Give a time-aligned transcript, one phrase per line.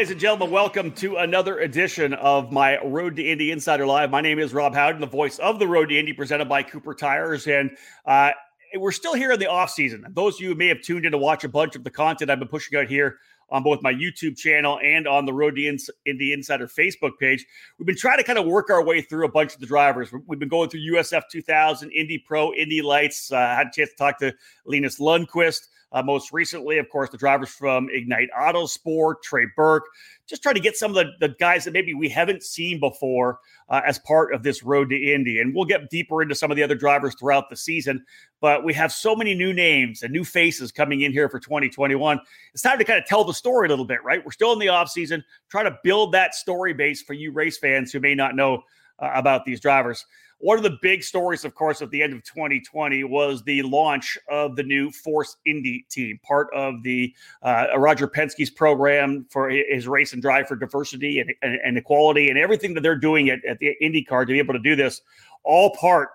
[0.00, 0.50] ladies and gentlemen.
[0.50, 4.10] Welcome to another edition of my Road to Indy Insider Live.
[4.10, 6.94] My name is Rob Howden, the voice of the Road to Indy, presented by Cooper
[6.94, 7.46] Tires.
[7.46, 7.76] And
[8.06, 8.30] uh,
[8.76, 10.06] we're still here in the off season.
[10.12, 12.38] Those of you may have tuned in to watch a bunch of the content I've
[12.38, 13.18] been pushing out here
[13.50, 17.44] on both my YouTube channel and on the Road to Indy Insider Facebook page.
[17.78, 20.10] We've been trying to kind of work our way through a bunch of the drivers.
[20.26, 23.30] We've been going through USF 2000, Indy Pro, Indy Lights.
[23.30, 24.32] Uh, I had a chance to talk to
[24.64, 25.68] Linus Lundqvist.
[25.92, 29.86] Uh, most recently, of course, the drivers from Ignite Autosport, Trey Burke,
[30.26, 33.40] just trying to get some of the, the guys that maybe we haven't seen before
[33.68, 35.40] uh, as part of this road to Indy.
[35.40, 38.04] And we'll get deeper into some of the other drivers throughout the season.
[38.40, 42.20] But we have so many new names and new faces coming in here for 2021.
[42.54, 44.24] It's time to kind of tell the story a little bit, right?
[44.24, 47.92] We're still in the offseason, trying to build that story base for you race fans
[47.92, 48.62] who may not know
[49.00, 50.06] uh, about these drivers.
[50.42, 54.16] One of the big stories, of course, at the end of 2020 was the launch
[54.30, 59.86] of the new Force Indy team, part of the uh, Roger Penske's program for his
[59.86, 63.44] race and drive for diversity and, and, and equality and everything that they're doing at,
[63.44, 65.02] at the IndyCar to be able to do this,
[65.44, 66.08] all part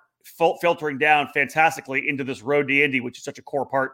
[0.60, 3.94] filtering down fantastically into this road to Indy, which is such a core part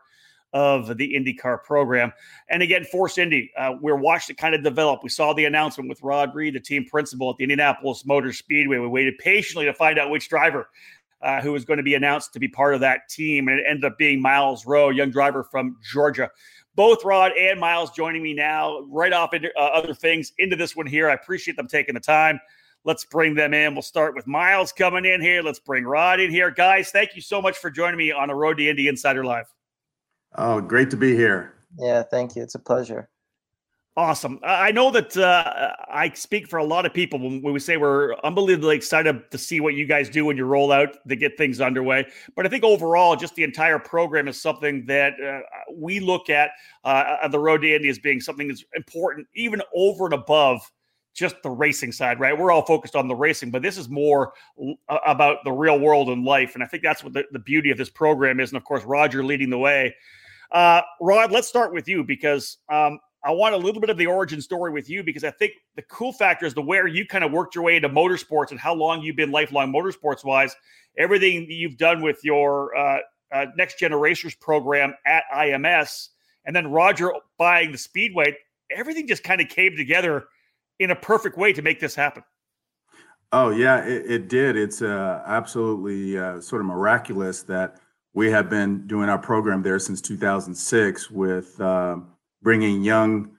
[0.53, 2.11] of the IndyCar program.
[2.49, 5.01] And again, Force Indy, uh, we're watched it kind of develop.
[5.03, 8.77] We saw the announcement with Rod Reid, the team principal at the Indianapolis Motor Speedway.
[8.77, 10.69] We waited patiently to find out which driver
[11.21, 13.47] uh, who was going to be announced to be part of that team.
[13.47, 16.29] And it ended up being Myles Rowe, young driver from Georgia.
[16.75, 20.75] Both Rod and Myles joining me now, right off into uh, other things, into this
[20.75, 21.09] one here.
[21.09, 22.39] I appreciate them taking the time.
[22.83, 23.75] Let's bring them in.
[23.75, 25.43] We'll start with Myles coming in here.
[25.43, 26.49] Let's bring Rod in here.
[26.49, 29.45] Guys, thank you so much for joining me on a Road to Indy Insider Live.
[30.35, 31.53] Oh, great to be here.
[31.77, 32.43] Yeah, thank you.
[32.43, 33.09] It's a pleasure.
[33.97, 34.39] Awesome.
[34.41, 38.15] I know that uh, I speak for a lot of people when we say we're
[38.23, 41.59] unbelievably excited to see what you guys do when you roll out to get things
[41.59, 42.05] underway.
[42.33, 45.41] But I think overall, just the entire program is something that uh,
[45.75, 46.51] we look at
[46.85, 50.71] uh, the road to Indy as being something that's important, even over and above
[51.13, 52.37] just the racing side, right?
[52.37, 54.31] We're all focused on the racing, but this is more
[54.87, 56.53] about the real world and life.
[56.53, 58.51] And I think that's what the, the beauty of this program is.
[58.51, 59.93] And of course, Roger leading the way.
[60.51, 64.07] Uh, Rod, let's start with you because um, I want a little bit of the
[64.07, 67.23] origin story with you because I think the cool factor is the where you kind
[67.23, 70.55] of worked your way into motorsports and how long you've been lifelong motorsports wise.
[70.97, 72.99] Everything you've done with your uh,
[73.31, 76.09] uh, next generations program at IMS,
[76.45, 78.35] and then Roger buying the Speedway,
[78.69, 80.25] everything just kind of came together
[80.79, 82.23] in a perfect way to make this happen.
[83.31, 84.57] Oh yeah, it, it did.
[84.57, 87.79] It's uh, absolutely uh, sort of miraculous that
[88.13, 91.97] we have been doing our program there since 2006 with uh,
[92.41, 93.31] bringing young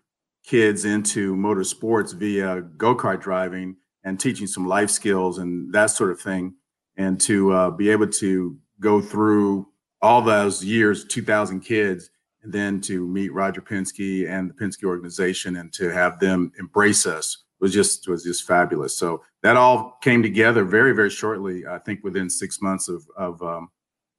[0.45, 6.21] kids into motorsports via go-kart driving and teaching some life skills and that sort of
[6.21, 6.55] thing.
[6.97, 9.69] And to uh, be able to go through
[10.01, 12.11] all those years 2000 kids
[12.43, 17.07] and then to meet roger penske and the penske organization and to have them embrace
[17.07, 18.97] us was just was just fabulous.
[18.97, 23.43] So that all came together very very shortly i think within six months of, of
[23.43, 23.69] um,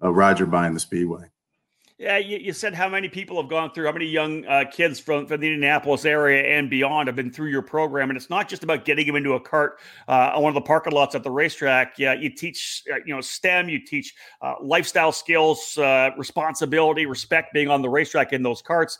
[0.03, 1.29] uh, Roger buying the Speedway.
[1.99, 4.99] Yeah, you, you, said how many people have gone through, how many young uh, kids
[4.99, 8.09] from, from the Indianapolis area and beyond have been through your program.
[8.09, 10.67] And it's not just about getting them into a cart uh, on one of the
[10.67, 11.99] parking lots at the racetrack.
[11.99, 17.53] Yeah, you teach, uh, you know, STEM, you teach uh, lifestyle skills, uh, responsibility, respect
[17.53, 18.97] being on the racetrack in those carts.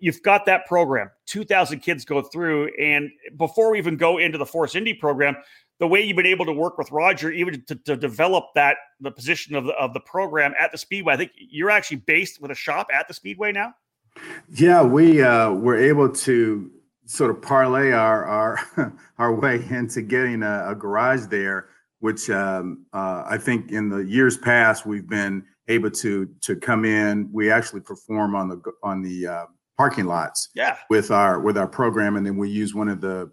[0.00, 1.10] you've got that program.
[1.26, 2.70] 2,000 kids go through.
[2.78, 5.36] And before we even go into the Force Indy program,
[5.78, 9.10] the way you've been able to work with Roger, even to, to develop that the
[9.10, 11.14] position of the of the program at the Speedway.
[11.14, 13.74] I think you're actually based with a shop at the Speedway now.
[14.48, 16.70] Yeah, we uh, were able to
[17.04, 21.68] sort of parlay our our our way into getting a, a garage there,
[22.00, 26.84] which um, uh, I think in the years past we've been able to to come
[26.84, 27.28] in.
[27.32, 30.48] We actually perform on the on the uh, parking lots.
[30.54, 30.76] Yeah.
[30.90, 33.30] With our with our program, and then we use one of the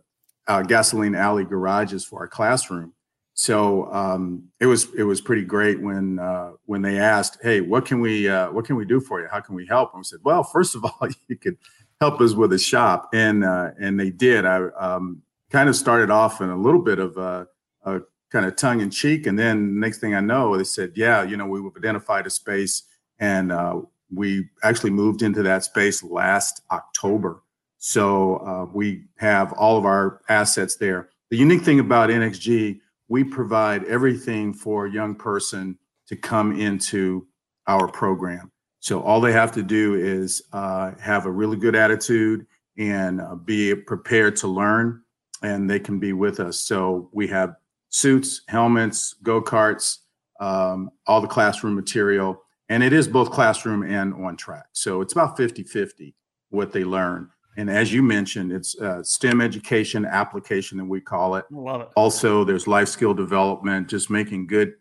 [0.47, 2.93] uh, gasoline alley garages for our classroom.
[3.35, 7.85] So um, it was it was pretty great when uh, when they asked, "Hey, what
[7.85, 9.27] can we uh, what can we do for you?
[9.31, 11.57] How can we help?" And we said, "Well, first of all, you could
[11.99, 14.45] help us with a shop," and uh, and they did.
[14.45, 17.47] I um, kind of started off in a little bit of a,
[17.85, 18.01] a
[18.31, 21.35] kind of tongue in cheek, and then next thing I know, they said, "Yeah, you
[21.35, 22.83] know, we've identified a space,
[23.19, 23.81] and uh,
[24.13, 27.42] we actually moved into that space last October."
[27.85, 31.09] So uh, we have all of our assets there.
[31.31, 35.77] The unique thing about NXG, we provide everything for a young person
[36.07, 37.27] to come into
[37.67, 38.53] our program.
[38.79, 42.47] So all they have to do is uh, have a really good attitude
[42.77, 45.01] and uh, be prepared to learn,
[45.41, 46.61] and they can be with us.
[46.61, 47.57] So we have
[47.89, 49.97] suits, helmets, go karts,
[50.39, 54.67] um, all the classroom material, and it is both classroom and on track.
[54.71, 56.15] So it's about 50 50
[56.49, 61.35] what they learn And as you mentioned, it's uh, STEM education application, and we call
[61.35, 61.45] it.
[61.51, 61.89] Love it.
[61.95, 64.73] Also, there's life skill development, just making good,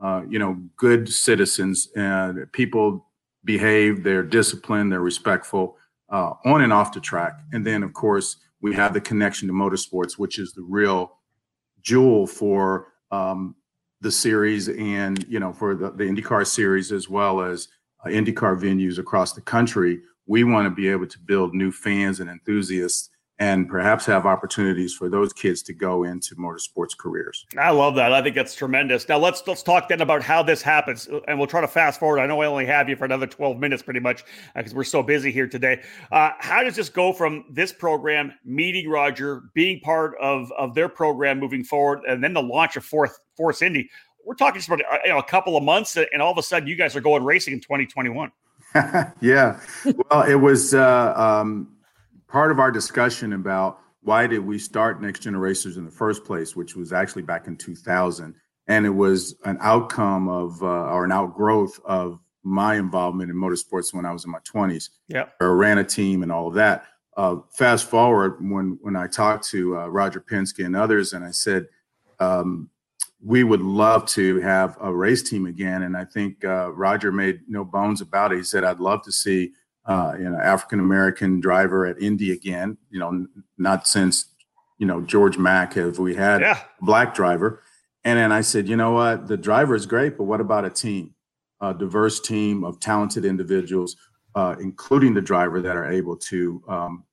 [0.00, 3.06] uh, you know, good citizens and people
[3.44, 5.76] behave, they're disciplined, they're respectful
[6.10, 7.40] uh, on and off the track.
[7.52, 11.18] And then, of course, we have the connection to motorsports, which is the real
[11.82, 13.56] jewel for um,
[14.00, 17.68] the series and you know for the, the IndyCar series as well as
[18.04, 20.00] uh, IndyCar venues across the country.
[20.32, 24.94] We want to be able to build new fans and enthusiasts and perhaps have opportunities
[24.94, 27.44] for those kids to go into motorsports careers.
[27.58, 28.14] I love that.
[28.14, 29.06] I think that's tremendous.
[29.10, 32.18] Now let's let's talk then about how this happens, and we'll try to fast forward.
[32.18, 34.24] I know I only have you for another twelve minutes, pretty much,
[34.56, 35.82] because uh, we're so busy here today.
[36.10, 40.88] Uh, how does this go from this program meeting Roger, being part of of their
[40.88, 43.90] program moving forward, and then the launch of Fourth Force Indy?
[44.24, 46.42] We're talking just about uh, you know, a couple of months, and all of a
[46.42, 48.32] sudden, you guys are going racing in 2021.
[49.20, 50.74] yeah, well, it was.
[50.74, 51.68] Uh, um,
[52.32, 56.24] part of our discussion about why did we start Next Gen Racers in the first
[56.24, 58.34] place, which was actually back in 2000.
[58.68, 63.92] And it was an outcome of, uh, or an outgrowth of my involvement in motorsports
[63.92, 64.88] when I was in my 20s.
[65.08, 65.26] Yeah.
[65.40, 66.86] I ran a team and all of that.
[67.16, 71.30] Uh, fast forward when when I talked to uh, Roger Penske and others, and I
[71.30, 71.66] said,
[72.18, 72.70] um,
[73.24, 75.82] we would love to have a race team again.
[75.82, 78.38] And I think uh, Roger made no bones about it.
[78.38, 79.52] He said, I'd love to see
[79.84, 82.78] uh, you know, African American driver at Indy again.
[82.90, 83.26] You know,
[83.58, 84.26] not since
[84.78, 86.60] you know George Mack have we had yeah.
[86.80, 87.62] a black driver.
[88.04, 90.70] And then I said, you know what, the driver is great, but what about a
[90.70, 91.14] team,
[91.60, 93.94] a diverse team of talented individuals,
[94.34, 97.04] uh, including the driver that are able to um,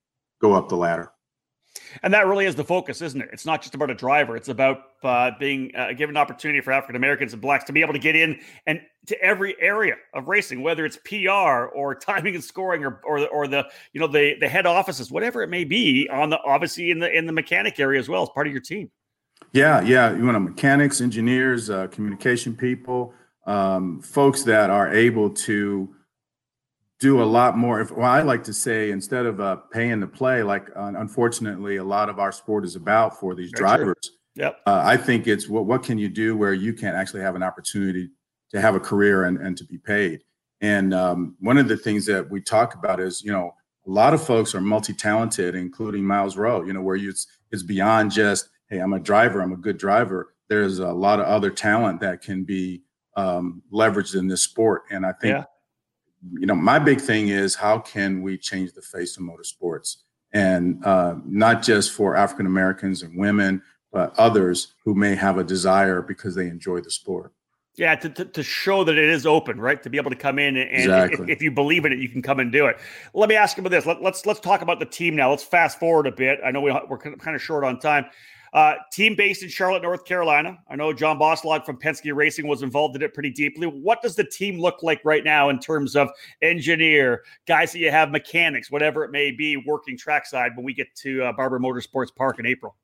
[0.41, 1.11] go up the ladder.
[2.03, 3.29] And that really is the focus, isn't it?
[3.31, 4.35] It's not just about a driver.
[4.35, 7.81] It's about uh, being uh, given an opportunity for African Americans and blacks to be
[7.81, 12.35] able to get in and to every area of racing, whether it's PR or timing
[12.35, 15.63] and scoring or, or, or the you know the the head offices, whatever it may
[15.63, 18.53] be, on the obviously in the in the mechanic area as well as part of
[18.53, 18.89] your team.
[19.51, 20.15] Yeah, yeah.
[20.15, 23.13] You want to mechanics, engineers, uh, communication people,
[23.45, 25.95] um, folks that are able to
[26.99, 27.79] do a lot more.
[27.79, 31.77] If, well, I like to say instead of uh, paying to play, like uh, unfortunately
[31.77, 33.95] a lot of our sport is about for these Very drivers.
[34.03, 34.43] True.
[34.43, 34.59] Yep.
[34.65, 37.43] Uh, I think it's what what can you do where you can actually have an
[37.43, 38.09] opportunity
[38.51, 40.21] to have a career and, and to be paid.
[40.61, 43.53] And um, one of the things that we talk about is, you know,
[43.87, 47.63] a lot of folks are multi-talented, including Myles Rowe, you know, where you, it's, it's
[47.63, 50.33] beyond just, hey, I'm a driver, I'm a good driver.
[50.49, 52.81] There's a lot of other talent that can be
[53.15, 54.83] um, leveraged in this sport.
[54.89, 55.43] And I think yeah
[56.31, 59.97] you know, my big thing is how can we change the face of motorsports,
[60.33, 63.61] and uh, not just for African Americans and women,
[63.91, 67.31] but others who may have a desire because they enjoy the sport.
[67.75, 69.81] Yeah, to, to, to, show that it is open, right?
[69.83, 71.31] To be able to come in and exactly.
[71.31, 72.77] if, if, you believe in it, you can come and do it.
[73.13, 73.85] Let me ask you about this.
[73.85, 75.29] Let, us let's, let's talk about the team now.
[75.29, 76.39] Let's fast forward a bit.
[76.43, 78.07] I know we, we're kind of short on time.
[78.53, 80.57] Uh, team based in Charlotte, North Carolina.
[80.69, 83.67] I know John Bosselaar from Penske Racing was involved in it pretty deeply.
[83.67, 86.09] What does the team look like right now in terms of
[86.41, 90.87] engineer, guys that you have, mechanics, whatever it may be, working trackside when we get
[90.95, 92.75] to uh, Barber Motorsports Park in April?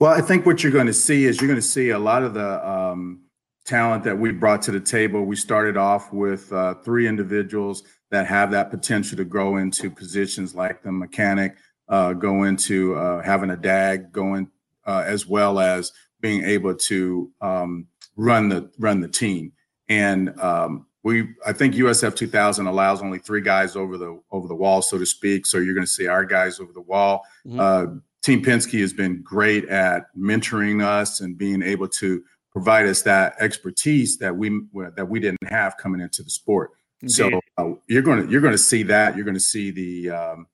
[0.00, 2.24] Well, I think what you're going to see is you're going to see a lot
[2.24, 3.20] of the um,
[3.64, 5.24] talent that we brought to the table.
[5.24, 10.54] We started off with uh, three individuals that have that potential to grow into positions
[10.54, 11.56] like the mechanic,
[11.88, 14.50] uh, go into uh, having a DAG, going
[14.86, 17.86] uh, as well as being able to um,
[18.16, 19.52] run the run the team.
[19.88, 24.54] And um, we, I think USF 2000 allows only three guys over the over the
[24.54, 25.46] wall, so to speak.
[25.46, 27.22] So you're going to see our guys over the wall.
[27.46, 27.60] Mm-hmm.
[27.60, 27.86] Uh,
[28.22, 32.22] Team Penske has been great at mentoring us and being able to
[32.52, 34.60] provide us that expertise that we
[34.96, 36.70] that we didn't have coming into the sport.
[37.00, 37.14] Indeed.
[37.14, 39.16] So uh, you're going to you're going to see that.
[39.16, 40.46] You're going to see the um,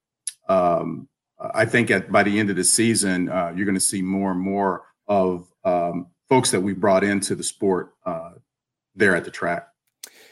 [0.49, 1.09] um,
[1.41, 4.33] I think at by the end of the season, uh, you're going to see more
[4.33, 8.33] and more of um, folks that we brought into the sport uh,
[8.95, 9.69] there at the track.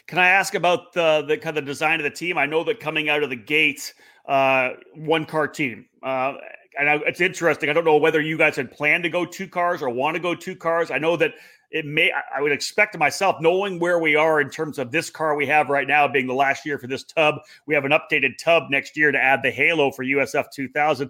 [0.07, 2.37] Can I ask about the the kind of design of the team?
[2.37, 3.93] I know that coming out of the gate,
[4.27, 5.85] uh, one car team.
[6.03, 6.35] Uh,
[6.79, 7.69] and I, it's interesting.
[7.69, 10.21] I don't know whether you guys had planned to go two cars or want to
[10.21, 10.91] go two cars.
[10.91, 11.33] I know that
[11.71, 15.35] it may I would expect myself, knowing where we are in terms of this car
[15.35, 17.35] we have right now being the last year for this tub.
[17.65, 21.09] We have an updated tub next year to add the halo for USF 2000.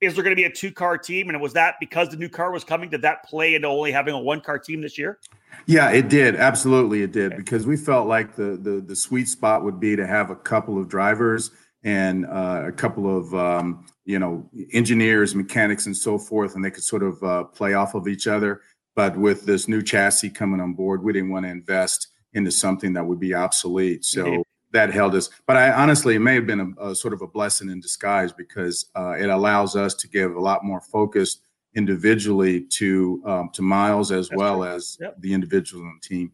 [0.00, 1.28] Is there going to be a two car team?
[1.28, 2.90] And was that because the new car was coming?
[2.90, 5.18] Did that play into only having a one car team this year?
[5.66, 6.36] Yeah, it did.
[6.36, 7.32] Absolutely, it did.
[7.32, 7.36] Okay.
[7.36, 10.78] Because we felt like the, the the sweet spot would be to have a couple
[10.78, 11.50] of drivers
[11.84, 16.70] and uh, a couple of um, you know engineers, mechanics, and so forth, and they
[16.70, 18.60] could sort of uh, play off of each other.
[18.94, 22.92] But with this new chassis coming on board, we didn't want to invest into something
[22.94, 24.04] that would be obsolete.
[24.04, 25.30] So that held us.
[25.46, 28.32] But I honestly, it may have been a, a sort of a blessing in disguise
[28.32, 31.38] because uh, it allows us to give a lot more focus
[31.74, 35.16] individually to um, to Myles as That's well as yep.
[35.20, 36.32] the individuals on the team.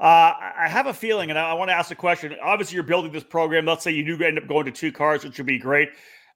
[0.00, 2.34] Uh, I have a feeling, and I, I want to ask a question.
[2.42, 3.66] Obviously, you're building this program.
[3.66, 5.90] Let's say you do end up going to two cars, which would be great.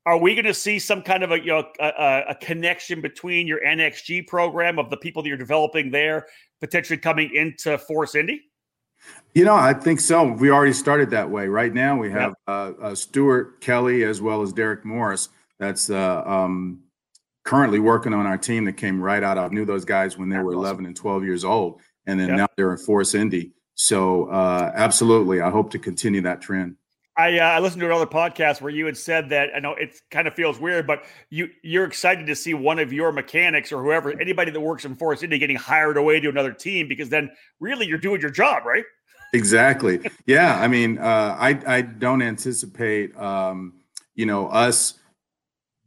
[0.04, 3.46] Are we going to see some kind of a you know a, a, connection between
[3.46, 6.26] your NXG program of the people that you're developing there
[6.60, 8.42] potentially coming into Force Indy?
[9.34, 10.24] You know, I think so.
[10.24, 11.46] We already started that way.
[11.46, 12.34] Right now, we have yep.
[12.46, 15.28] uh, uh, Stuart Kelly as well as Derek Morris.
[15.58, 16.82] That's uh, um,
[17.44, 19.38] currently working on our team that came right out.
[19.38, 22.46] I knew those guys when they were 11 and 12 years old, and then now
[22.56, 23.52] they're in Force Indy.
[23.74, 26.76] So, uh, absolutely, I hope to continue that trend.
[27.16, 30.00] I, uh, I listened to another podcast where you had said that I know it
[30.10, 33.82] kind of feels weird, but you you're excited to see one of your mechanics or
[33.82, 37.30] whoever anybody that works in Force Indy getting hired away to another team because then
[37.60, 38.84] really you're doing your job, right?
[39.34, 40.00] Exactly.
[40.26, 40.58] yeah.
[40.58, 43.74] I mean, uh, I I don't anticipate um,
[44.14, 44.94] you know us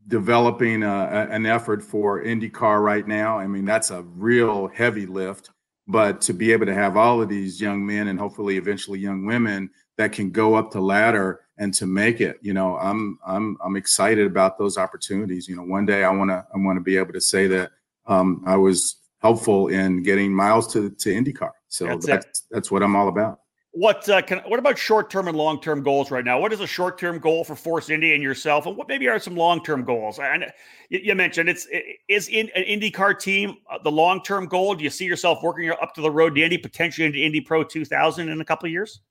[0.08, 3.40] developing a, an effort for IndyCar right now.
[3.40, 5.50] I mean, that's a real heavy lift.
[5.88, 9.26] But to be able to have all of these young men and hopefully eventually young
[9.26, 13.58] women that can go up the ladder and to make it, you know, I'm I'm
[13.64, 15.48] I'm excited about those opportunities.
[15.48, 17.72] You know, one day I want to I want to be able to say that
[18.06, 21.52] um, I was helpful in getting Myles to to IndyCar.
[21.70, 23.40] So that's that's, that's what I'm all about.
[23.72, 26.40] What uh, can, what about short term and long term goals right now?
[26.40, 29.20] What is a short term goal for Force Indy and yourself, and what maybe are
[29.20, 30.18] some long term goals?
[30.18, 30.46] And
[30.90, 31.68] you mentioned it's
[32.08, 34.76] is in an IndyCar team uh, the long term goal.
[34.76, 37.64] Do you see yourself working up to the road to Indy, potentially into Indy Pro
[37.64, 39.02] 2000 in a couple of years?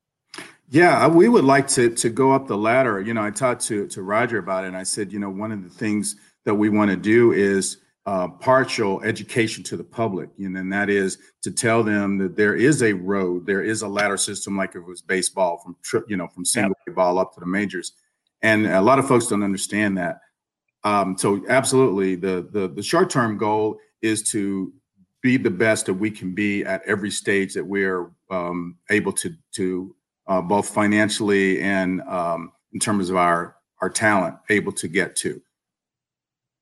[0.74, 3.00] Yeah, we would like to to go up the ladder.
[3.00, 5.52] You know, I talked to to Roger about it, and I said, you know, one
[5.52, 7.76] of the things that we want to do is
[8.06, 12.56] uh, partial education to the public, and then that is to tell them that there
[12.56, 15.76] is a road, there is a ladder system like if it was baseball from
[16.08, 16.96] you know from single yep.
[16.96, 17.92] ball up to the majors,
[18.42, 20.22] and a lot of folks don't understand that.
[20.82, 24.72] Um, so absolutely, the the the short term goal is to
[25.22, 29.30] be the best that we can be at every stage that we're um, able to
[29.52, 29.94] to
[30.26, 35.40] uh, both financially and um, in terms of our our talent able to get to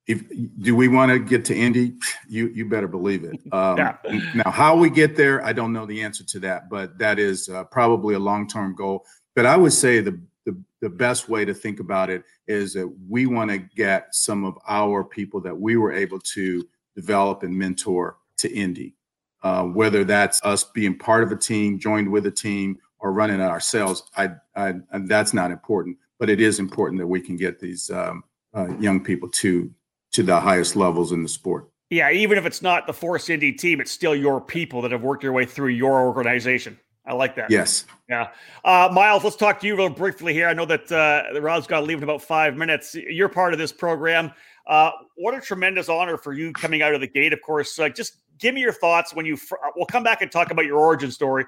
[0.07, 0.23] if
[0.61, 1.95] do we want to get to Indy?
[2.29, 3.39] You you better believe it.
[3.53, 3.97] Um, yeah.
[4.35, 7.51] Now, how we get there, I don't know the answer to that, but that is
[7.51, 9.05] uh, probably a long term goal.
[9.35, 12.89] But I would say the, the the best way to think about it is that
[13.09, 16.67] we want to get some of our people that we were able to
[16.97, 18.95] develop and mentor to Indy,
[19.43, 23.41] uh, whether that's us being part of a team, joined with a team, or running
[23.41, 24.05] it ourselves.
[24.17, 28.25] I, I that's not important, but it is important that we can get these um,
[28.55, 29.71] uh, young people to
[30.13, 31.69] to the highest levels in the sport.
[31.91, 35.03] Yeah, even if it's not the Force Indy team, it's still your people that have
[35.03, 36.79] worked their way through your organization.
[37.05, 37.51] I like that.
[37.51, 37.85] Yes.
[38.09, 38.29] Yeah.
[38.65, 40.49] Uh, Myles, let's talk to you real briefly here.
[40.49, 42.95] I know that uh, Rob's got to leave in about five minutes.
[42.95, 44.33] You're part of this program.
[44.67, 47.33] Uh, what a tremendous honor for you coming out of the gate.
[47.33, 49.37] Of course, uh, just give me your thoughts when you.
[49.37, 51.45] Fr- we'll come back and talk about your origin story,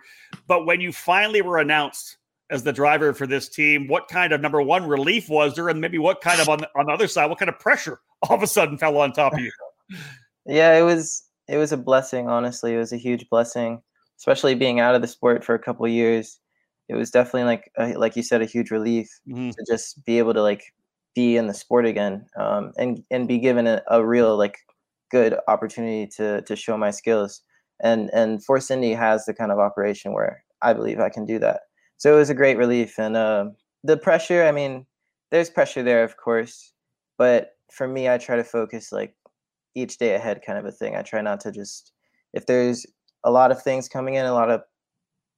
[0.46, 2.18] but when you finally were announced
[2.50, 5.80] as the driver for this team, what kind of number one relief was there, and
[5.80, 8.36] maybe what kind of on the, on the other side, what kind of pressure all
[8.36, 9.50] of a sudden fell on top of you?
[10.46, 12.28] yeah, it was it was a blessing.
[12.28, 13.82] Honestly, it was a huge blessing,
[14.18, 16.38] especially being out of the sport for a couple years.
[16.88, 19.50] It was definitely like a, like you said, a huge relief mm-hmm.
[19.50, 20.64] to just be able to like
[21.14, 24.58] be in the sport again um, and and be given a, a real like
[25.16, 27.42] good opportunity to to show my skills.
[27.90, 31.38] And and Force Indy has the kind of operation where I believe I can do
[31.40, 31.61] that
[31.97, 32.99] so it was a great relief.
[32.99, 33.47] And uh,
[33.83, 34.87] the pressure, I mean,
[35.30, 36.73] there's pressure there, of course,
[37.18, 39.14] but for me, I try to focus like
[39.75, 40.97] each day ahead kind of a thing.
[40.97, 41.92] I try not to just,
[42.33, 42.87] if there's
[43.25, 44.62] a lot of things coming in, a lot of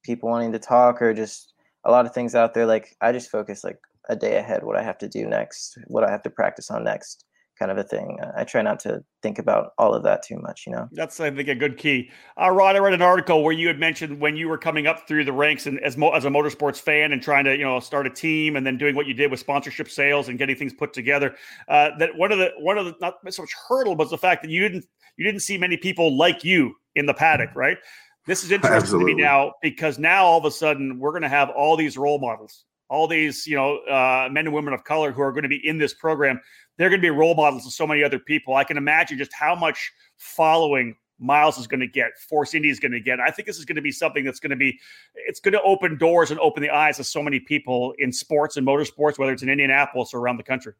[0.03, 1.55] people wanting to talk or just
[1.85, 3.79] a lot of things out there, like I just focus like
[4.09, 6.85] a day ahead what I have to do next, what I have to practice on
[6.85, 7.25] next
[7.59, 8.19] kind of a thing.
[8.37, 10.89] I try not to think about all of that too much, you know.
[10.93, 12.11] That's I think a good key.
[12.41, 15.09] Uh, Rod, I read an article where you had mentioned when you were coming up
[15.09, 17.81] through the ranks and as mo- as a motorsports fan and trying to you know
[17.81, 20.73] start a team and then doing what you did with sponsorship sales and getting things
[20.73, 21.35] put together.
[21.69, 24.43] Uh, that one of the one of the not so much hurdle was the fact
[24.43, 24.85] that you didn't
[25.17, 27.79] you didn't see many people like you in the paddock, right?
[28.27, 29.13] This is interesting Absolutely.
[29.13, 31.97] to me now because now all of a sudden we're going to have all these
[31.97, 35.43] role models all these you know uh, men and women of color who are going
[35.43, 36.41] to be in this program
[36.77, 38.55] they're going to be role models to so many other people.
[38.55, 42.79] I can imagine just how much following myles is going to get force indy is
[42.79, 43.21] going to get.
[43.21, 44.79] I think this is going to be something that's going to be
[45.15, 48.59] it's going to open doors and open the eyes of so many people in sports
[48.59, 50.75] and motorsports whether it's in indianapolis or around the country.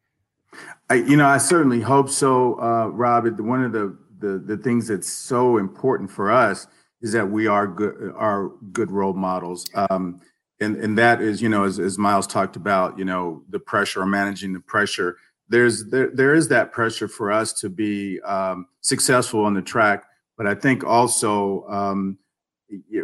[0.89, 4.87] I, you know i certainly hope so uh, rob one of the, the the things
[4.87, 6.67] that's so important for us
[7.01, 9.65] is that we are good are good role models.
[9.89, 10.21] Um,
[10.59, 14.01] and and that is you know as, as myles talked about you know the pressure
[14.01, 15.17] or managing the pressure
[15.49, 20.05] there's there, there is that pressure for us to be um, successful on the track
[20.37, 22.17] but i think also um,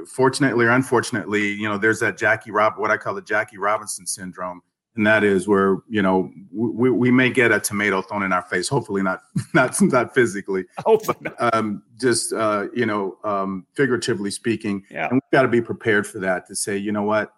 [0.08, 4.06] fortunately or unfortunately you know there's that jackie rob what i call the jackie robinson
[4.06, 4.62] syndrome
[4.96, 8.44] and that is where you know we, we may get a tomato thrown in our
[8.44, 9.22] face hopefully not
[9.54, 15.06] not not physically hopefully um, just uh, you know um, figuratively speaking yeah.
[15.06, 17.34] and we've got to be prepared for that to say you know what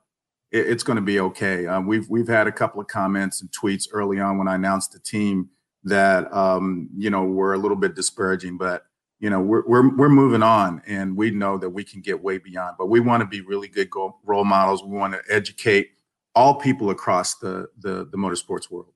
[0.55, 3.51] it, it's going to be okay um, we've we've had a couple of comments and
[3.51, 5.49] tweets early on when i announced the team
[5.83, 8.85] that um, you know were a little bit disparaging but
[9.19, 12.37] you know we're, we're we're moving on and we know that we can get way
[12.37, 13.89] beyond but we want to be really good
[14.23, 15.89] role models we want to educate
[16.35, 18.91] all people across the, the, the motorsports world.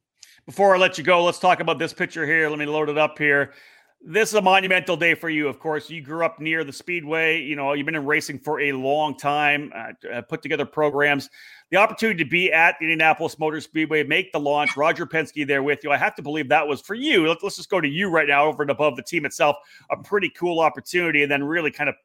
[0.45, 2.49] Before I let you go, let's talk about this picture here.
[2.49, 3.53] Let me load it up here.
[4.01, 5.49] This is a monumental day for you.
[5.49, 7.41] Of course, you grew up near the Speedway.
[7.41, 11.29] You know, you've been in racing for a long time, uh, put together programs.
[11.69, 15.83] The opportunity to be at Indianapolis Motor Speedway, make the launch, Roger Penske there with
[15.83, 15.91] you.
[15.91, 17.27] I have to believe that was for you.
[17.27, 19.57] Let's, let's just go to you right now, over and above the team itself.
[19.91, 21.95] A pretty cool opportunity, and then really kind of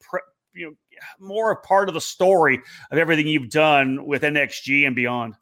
[0.53, 2.61] you know more a part of the story
[2.91, 5.35] of everything you've done with NXG and beyond.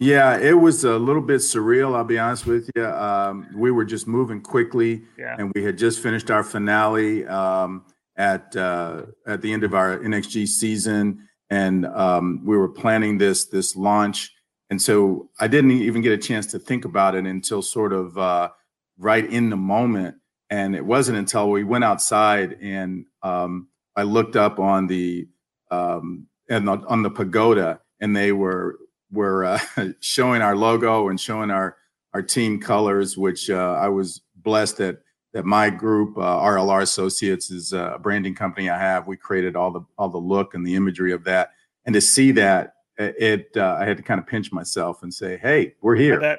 [0.00, 1.94] Yeah, it was a little bit surreal.
[1.94, 2.86] I'll be honest with you.
[2.86, 5.36] Um, we were just moving quickly, yeah.
[5.38, 7.84] and we had just finished our finale um,
[8.16, 13.44] at uh, at the end of our NXG season, and um, we were planning this
[13.44, 14.32] this launch.
[14.70, 18.16] And so I didn't even get a chance to think about it until sort of
[18.16, 18.48] uh,
[18.96, 20.16] right in the moment.
[20.48, 25.28] And it wasn't until we went outside and um, I looked up on the
[25.70, 28.78] um, and on the pagoda, and they were
[29.12, 29.60] were uh,
[30.00, 31.76] showing our logo and showing our
[32.12, 35.02] our team colors, which uh, I was blessed that
[35.32, 39.06] that my group uh, RLR Associates is a branding company I have.
[39.06, 41.50] We created all the all the look and the imagery of that,
[41.84, 45.38] and to see that, it uh, I had to kind of pinch myself and say,
[45.38, 46.38] "Hey, we're here."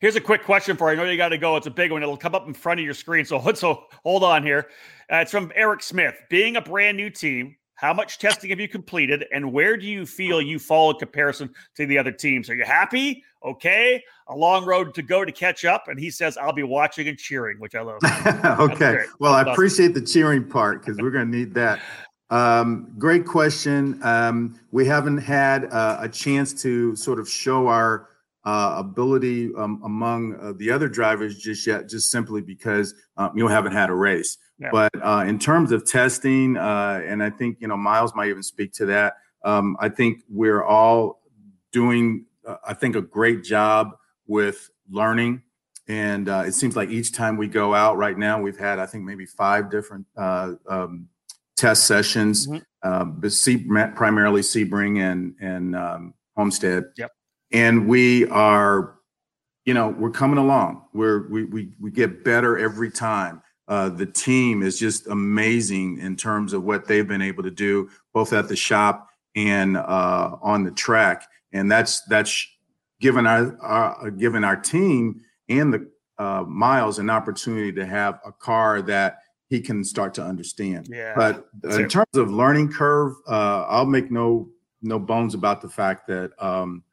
[0.00, 1.00] Here's a quick question for you.
[1.00, 1.56] I know you got to go.
[1.56, 2.02] It's a big one.
[2.02, 3.24] It'll come up in front of your screen.
[3.24, 4.68] So, so hold on here.
[5.10, 6.14] Uh, it's from Eric Smith.
[6.28, 10.06] Being a brand new team, how much testing have you completed, and where do you
[10.06, 12.48] feel you fall in comparison to the other teams?
[12.48, 13.22] Are you happy?
[13.44, 15.88] Okay, a long road to go to catch up.
[15.88, 18.00] And he says, "I'll be watching and cheering," which I love.
[18.72, 21.78] okay, well, I appreciate the cheering part because we're going to need that.
[22.30, 24.00] Um, great question.
[24.02, 28.08] Um, we haven't had uh, a chance to sort of show our
[28.44, 33.46] uh, ability um, among uh, the other drivers just yet, just simply because um, you
[33.46, 34.38] haven't had a race.
[34.58, 34.68] Yeah.
[34.70, 38.42] But uh, in terms of testing, uh, and I think you know Myles might even
[38.42, 39.14] speak to that.
[39.44, 41.20] Um, I think we're all
[41.72, 43.90] doing, uh, I think, a great job
[44.26, 45.42] with learning.
[45.86, 48.86] And uh, it seems like each time we go out right now, we've had, I
[48.86, 51.08] think, maybe five different um,
[51.56, 53.94] test sessions, mm-hmm.
[53.94, 56.84] primarily Sebring and and um, Homestead.
[56.96, 57.10] Yep
[57.54, 58.96] and we are
[59.64, 64.06] you know we're coming along we're we we, we get better every time uh, the
[64.06, 68.48] team is just amazing in terms of what they've been able to do both at
[68.48, 72.46] the shop and uh, on the track and that's that's
[73.00, 78.32] given our, our given our team and the uh, myles an opportunity to have a
[78.32, 83.64] car that he can start to understand yeah but in terms of learning curve uh,
[83.68, 84.48] i'll make no
[84.84, 86.84] no bones about the fact that um,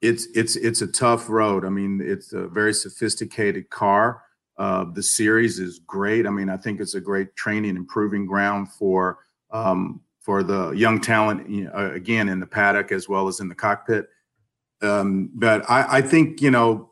[0.00, 1.64] it's it's it's a tough road.
[1.64, 4.22] I mean, it's a very sophisticated car.
[4.58, 6.26] Uh, the series is great.
[6.26, 9.18] I mean, I think it's a great training and proving ground for
[9.52, 11.48] um, for the young talent.
[11.48, 14.08] You know, again, in the paddock as well as in the cockpit.
[14.82, 16.90] Um, but I, I, think you know,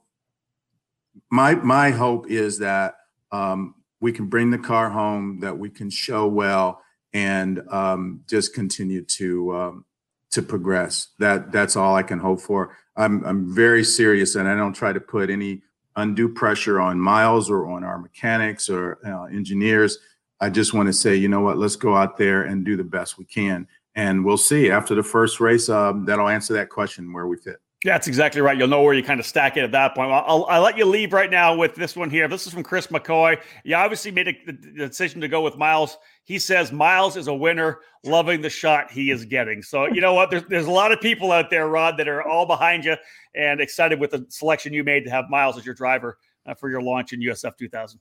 [1.30, 2.94] my my hope is that
[3.32, 6.80] um, we can bring the car home, that we can show well,
[7.12, 9.84] and um, just continue to um,
[10.30, 11.08] to progress.
[11.18, 12.76] That that's all I can hope for.
[12.96, 15.62] I'm I'm very serious, and I don't try to put any
[15.96, 19.98] undue pressure on Myles or on our mechanics or uh, engineers.
[20.40, 21.58] I just want to say, you know what?
[21.58, 25.02] Let's go out there and do the best we can, and we'll see after the
[25.02, 25.68] first race.
[25.68, 27.56] Um, that'll answer that question where we fit.
[27.86, 28.58] Yeah, that's exactly right.
[28.58, 30.10] You'll know where you kind of stack it at that point.
[30.10, 32.26] I'll, I'll let you leave right now with this one here.
[32.26, 33.40] This is from Chris McCoy.
[33.62, 35.96] You obviously made a, the decision to go with Myles.
[36.24, 39.62] He says Myles is a winner, loving the shot he is getting.
[39.62, 40.32] So, you know what?
[40.32, 42.96] There's, there's a lot of people out there, Rod, that are all behind you
[43.36, 46.68] and excited with the selection you made to have Myles as your driver uh, for
[46.68, 48.00] your launch in USF 2000.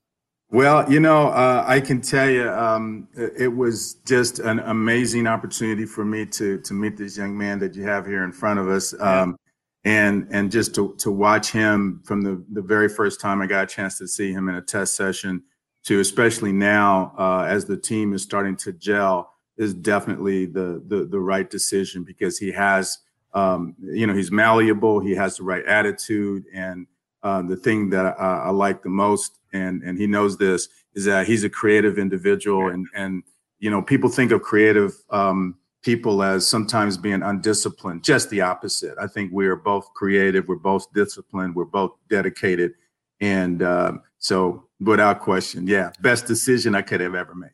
[0.50, 5.86] Well, you know, uh, I can tell you, um, it was just an amazing opportunity
[5.86, 8.68] for me to to meet this young man that you have here in front of
[8.68, 8.94] us.
[9.00, 9.38] Um,
[9.86, 13.64] and and just to to watch him from the the very first time I got
[13.64, 15.44] a chance to see him in a test session
[15.86, 19.32] to especially now uh, as the team is starting to gel.
[19.58, 22.98] is definitely the the the right decision because he has
[23.34, 26.88] um, you know he's malleable, he has the right attitude, and
[27.22, 31.06] uh, the thing that I, I, like the most, and and he knows this, is
[31.06, 33.24] that he's a creative individual, and and
[33.60, 38.04] you know people think of creative um, people as sometimes being undisciplined.
[38.04, 38.98] Just the opposite.
[39.00, 42.74] I think we are both creative, we're both disciplined, we're both dedicated,
[43.22, 47.52] and um, so without question, yeah, best decision I could have ever made.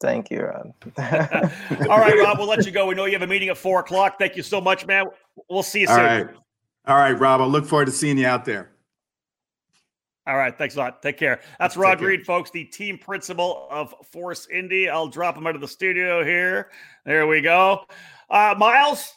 [0.00, 0.72] Thank you, Rob.
[0.98, 2.86] All right, Rob, we'll let you go.
[2.86, 4.18] We know you have a meeting at four o'clock.
[4.18, 5.06] Thank you so much, man.
[5.48, 6.04] We'll see you All soon.
[6.04, 6.26] All right.
[6.86, 7.40] All right, Rob.
[7.40, 8.71] I look forward to seeing you out there.
[10.26, 10.56] All right.
[10.56, 11.02] Thanks a lot.
[11.02, 11.40] Take care.
[11.58, 14.88] That's Rod Reid, folks, the team principal of Force Indy.
[14.88, 16.70] I'll drop him out of the studio here.
[17.04, 17.84] There we go.
[18.30, 19.12] Uh, Myles,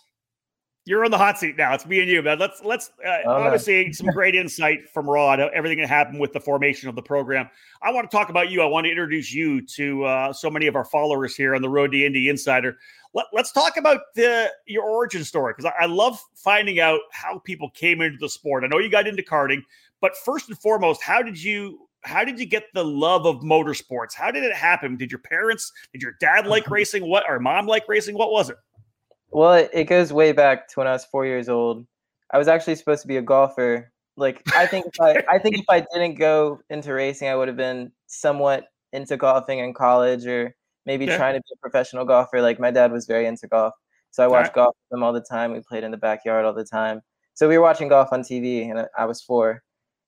[0.85, 1.73] you're on the hot seat now.
[1.73, 2.37] It's me and you, man.
[2.37, 5.39] Let's let's uh, oh, obviously some great insight from Rod.
[5.39, 7.49] Everything that happened with the formation of the program.
[7.81, 8.61] I want to talk about you.
[8.61, 11.69] I want to introduce you to uh, so many of our followers here on the
[11.69, 12.77] Road to Indy Insider.
[13.15, 17.39] Let, us talk about the your origin story because I, I love finding out how
[17.39, 18.65] people came into the sport.
[18.65, 19.63] I know you got into karting,
[20.01, 24.13] but first and foremost, how did you how did you get the love of motorsports?
[24.13, 24.97] How did it happen?
[24.97, 27.07] Did your parents, did your dad like racing?
[27.09, 28.17] What or mom like racing?
[28.17, 28.57] What was it?
[29.31, 31.85] Well, it, goes way back to when I was four years old.
[32.31, 33.91] I was actually supposed to be a golfer.
[34.17, 37.47] Like I think if I, I think if I didn't go into racing, I would
[37.47, 41.17] have been somewhat into golfing in college or maybe yeah.
[41.17, 42.41] trying to be a professional golfer.
[42.41, 43.73] Like my dad was very into golf.
[44.11, 44.63] So I watched right.
[44.63, 45.51] golf with him all the time.
[45.51, 47.01] We played in the backyard all the time.
[47.33, 49.63] So we were watching golf on TV and I was four.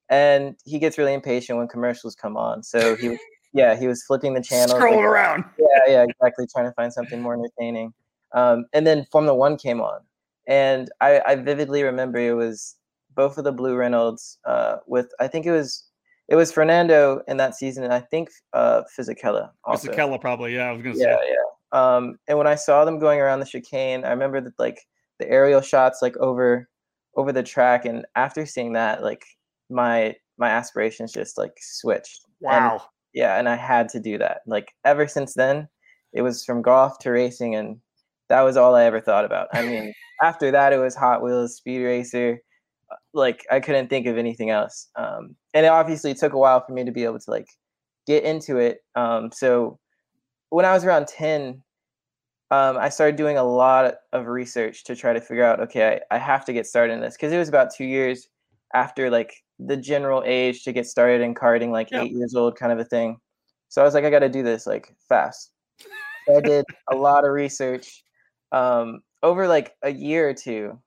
[0.10, 2.64] And he gets really impatient when commercials come on.
[2.64, 3.18] So he
[3.54, 4.76] yeah, he was flipping the channel.
[4.76, 5.44] Scrolling like, around.
[5.58, 6.46] Yeah, yeah, exactly.
[6.48, 7.94] Trying to find something more entertaining.
[8.34, 10.02] Um, and then Formula One came on,
[10.48, 12.76] and I, I, vividly remember it was
[13.16, 15.86] both of the Blue Renaults uh, with I think it was
[16.30, 19.52] it was Fernando in that season, and I think uh, Fisichella.
[19.64, 19.92] Also.
[19.92, 20.56] Fisichella, probably.
[20.56, 21.04] Yeah, I was gonna say.
[21.04, 21.36] Yeah, yeah.
[21.72, 24.80] Um, and when I saw them going around the chicane, I remember that like
[25.20, 26.68] the aerial shots like over
[27.16, 29.24] over the track, and after seeing that, like
[29.70, 32.26] my my aspirations just like switched.
[32.42, 32.72] Wow.
[32.74, 32.82] And,
[33.14, 34.42] yeah, and I had to do that.
[34.46, 35.68] Like ever since then,
[36.14, 37.80] it was from golf to racing, and
[38.30, 39.48] that was all I ever thought about.
[39.54, 42.40] I mean, after that, it was Hot Wheels, Speed Racer.
[43.14, 44.90] Like I couldn't think of anything else.
[44.96, 47.48] Um, and it obviously took a while for me to be able to like
[48.06, 48.80] get into it.
[48.96, 49.80] Um, so
[50.50, 51.64] when I was around ten,
[52.52, 56.16] um, I started doing a lot of research to try to figure out, okay, I,
[56.16, 58.28] I have to get started in this because it was about two years
[58.74, 62.04] after like the general age to get started in karting, like yep.
[62.04, 63.18] eight years old, kind of a thing.
[63.70, 65.52] So I was like, I got to do this like fast.
[66.28, 68.04] So I did a lot of research
[68.52, 70.80] um, over like a year or two,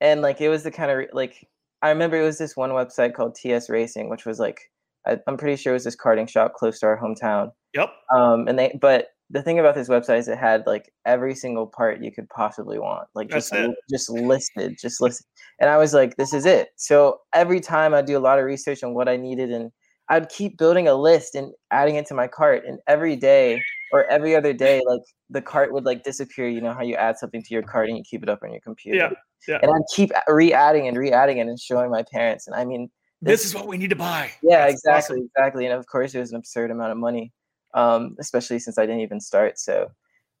[0.00, 1.46] and like it was the kind of like
[1.82, 4.70] I remember it was this one website called TS Racing, which was like
[5.06, 7.50] I, am pretty sure it was this karting shop close to our hometown.
[7.74, 7.90] Yep.
[8.14, 11.66] Um, and they but the thing about this website is it had like every single
[11.66, 13.74] part you could possibly want, like That's just it.
[13.90, 15.26] just listed, just listed.
[15.58, 16.68] And I was like, this is it.
[16.76, 19.72] So every time I do a lot of research on what I needed, and
[20.10, 22.64] I'd keep building a list and adding it to my cart.
[22.66, 23.62] And every day
[23.92, 26.48] or every other day, like the cart would like disappear.
[26.48, 28.50] You know how you add something to your cart and you keep it up on
[28.50, 28.98] your computer.
[28.98, 29.10] Yeah.
[29.46, 29.58] yeah.
[29.62, 32.46] And I'd keep re-adding and re-adding it and showing my parents.
[32.46, 34.32] And I mean, this, this is what we need to buy.
[34.42, 35.30] Yeah, That's exactly, awesome.
[35.36, 35.66] exactly.
[35.66, 37.32] And of course, it was an absurd amount of money,
[37.74, 39.58] um, especially since I didn't even start.
[39.58, 39.92] So,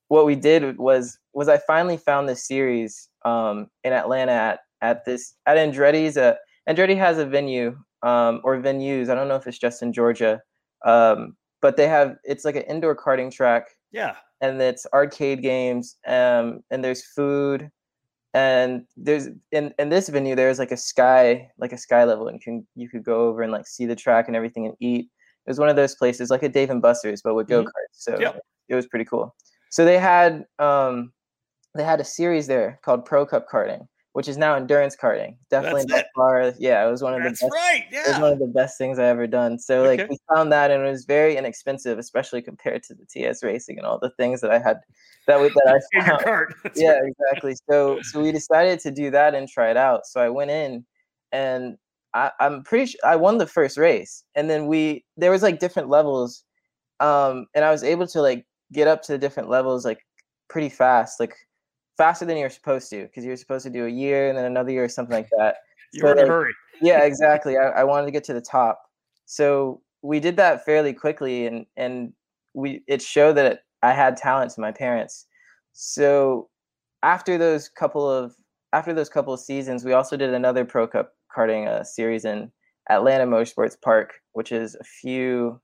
[0.08, 5.04] what we did was was I finally found this series um, in Atlanta at at
[5.04, 6.16] this at Andretti's.
[6.16, 6.34] Uh,
[6.68, 9.08] Andretti has a venue um, or venues.
[9.08, 10.40] I don't know if it's just in Georgia,
[10.84, 13.68] um, but they have it's like an indoor karting track.
[13.92, 14.16] Yeah.
[14.42, 17.70] And it's arcade games, um, and there's food,
[18.34, 22.34] and there's in, in this venue there's like a sky like a sky level, and
[22.36, 25.08] you can you could go over and like see the track and everything and eat.
[25.46, 27.66] It was one of those places like a Dave and Buster's, but with go karts.
[27.66, 28.14] Mm-hmm.
[28.14, 28.40] So yep.
[28.68, 29.34] it was pretty cool.
[29.70, 31.12] So they had um,
[31.76, 35.36] they had a series there called Pro Cup Karting, which is now endurance karting.
[35.50, 37.54] Definitely by far, yeah, it was one of That's the best.
[37.54, 37.84] right.
[37.90, 39.58] Yeah, it was one of the best things I ever done.
[39.58, 43.42] So like we found that, and it was very inexpensive, especially compared to the TS
[43.42, 44.80] racing and all the things that I had
[45.26, 46.02] that we, that I found.
[46.02, 46.54] In your cart.
[46.76, 47.12] yeah, right.
[47.12, 47.56] exactly.
[47.70, 50.06] So so we decided to do that and try it out.
[50.06, 50.84] So I went in,
[51.32, 51.78] and
[52.12, 55.58] I, I'm pretty sure I won the first race, and then we there was like
[55.58, 56.44] different levels,
[57.00, 60.04] um, and I was able to like get up to the different levels like
[60.48, 61.34] pretty fast, like
[61.96, 64.70] faster than you're supposed to because you're supposed to do a year and then another
[64.70, 65.56] year or something like that.
[65.94, 66.54] You were in a hurry.
[66.80, 67.58] yeah, exactly.
[67.58, 68.82] I, I wanted to get to the top.
[69.26, 72.14] So we did that fairly quickly and and
[72.54, 75.26] we it showed that I had talent to my parents.
[75.74, 76.48] So
[77.02, 78.34] after those couple of
[78.72, 82.50] after those couple of seasons, we also did another Pro Cup karting uh, series in
[82.88, 85.60] Atlanta Motorsports Park, which is a few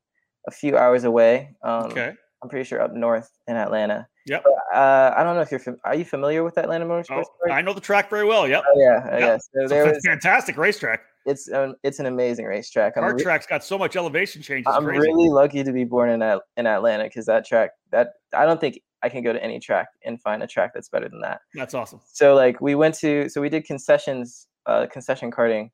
[0.46, 1.54] a few hours away.
[1.62, 2.12] Um, okay.
[2.42, 4.06] I'm pretty sure up north in Atlanta.
[4.28, 4.44] Yep.
[4.74, 5.60] Uh, I don't know if you're.
[5.60, 7.50] Fam- are you familiar with Atlanta Motorsports Oh?
[7.50, 8.46] I know the track very well.
[8.46, 8.64] Yep.
[8.66, 9.20] Oh yeah, uh, Yep.
[9.20, 9.36] yeah.
[9.38, 10.06] So It's a there was.
[10.06, 11.00] fantastic racetrack.
[11.26, 12.96] It's um, it's an amazing racetrack.
[12.96, 14.64] I'm Our re- track's got so much elevation change.
[14.66, 15.00] It's I'm crazy.
[15.00, 18.60] really lucky to be born in At- in Atlanta because that track that I don't
[18.60, 21.40] think I can go to any track and find a track that's better than that.
[21.54, 22.00] That's awesome.
[22.12, 25.70] So like we went to so we did concessions uh concession karting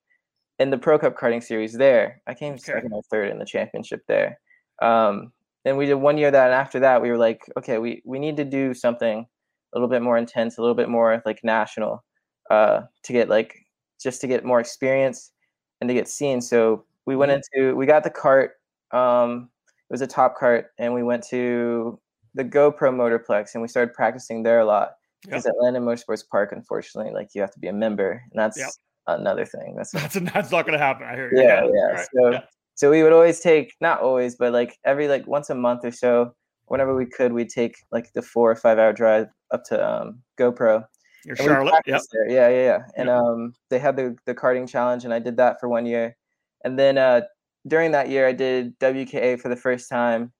[0.58, 2.20] in the Pro Cup karting series there.
[2.26, 2.62] I came Okay.
[2.62, 4.38] second or third in the championship there.
[4.82, 5.32] Um
[5.64, 8.18] and we did one year that and after that we were like, okay, we we
[8.18, 9.26] need to do something
[9.72, 12.04] a little bit more intense, a little bit more like national
[12.50, 13.54] uh to get like
[14.02, 15.32] just to get more experience
[15.80, 16.40] and to get seen.
[16.40, 17.40] So we went Mhm.
[17.54, 18.52] into we got the cart
[18.92, 19.50] um
[19.90, 22.00] it was a top cart and we went to
[22.34, 27.12] the GoPro Motorplex and we started practicing there a lot because Atlanta Motorsports Park, unfortunately,
[27.12, 28.70] like you have to be a member, and that's Yep.
[29.06, 29.74] another thing.
[29.76, 31.06] That's That's, that's not going to happen.
[31.06, 31.42] I hear you.
[31.42, 31.92] yeah, All yeah.
[31.92, 32.08] right.
[32.14, 32.40] So, Yeah.
[32.74, 35.92] So we would always take not always, but like every like once a month or
[35.92, 36.34] so,
[36.66, 40.20] whenever we could, we'd take like the four or five hour drive up to um,
[40.38, 40.84] GoPro.
[41.24, 41.82] You're and Charlotte.
[41.86, 42.02] Yep.
[42.12, 42.28] there.
[42.28, 42.78] Yeah, yeah, yeah.
[42.96, 46.16] And um, they had the the karting challenge, and I did that for one year,
[46.64, 47.22] and then uh,
[47.66, 50.32] during that year, I did WKA for the first time,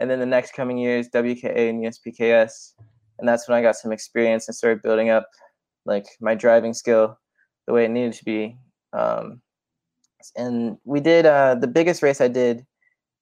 [0.00, 2.72] and then the next coming years, WKA and USPKS,
[3.18, 5.28] and that's when I got some experience and started building up
[5.84, 7.18] like my driving skill
[7.66, 8.56] the way it needed to be.
[8.92, 9.40] Um,
[10.36, 12.64] and we did uh, the biggest race I did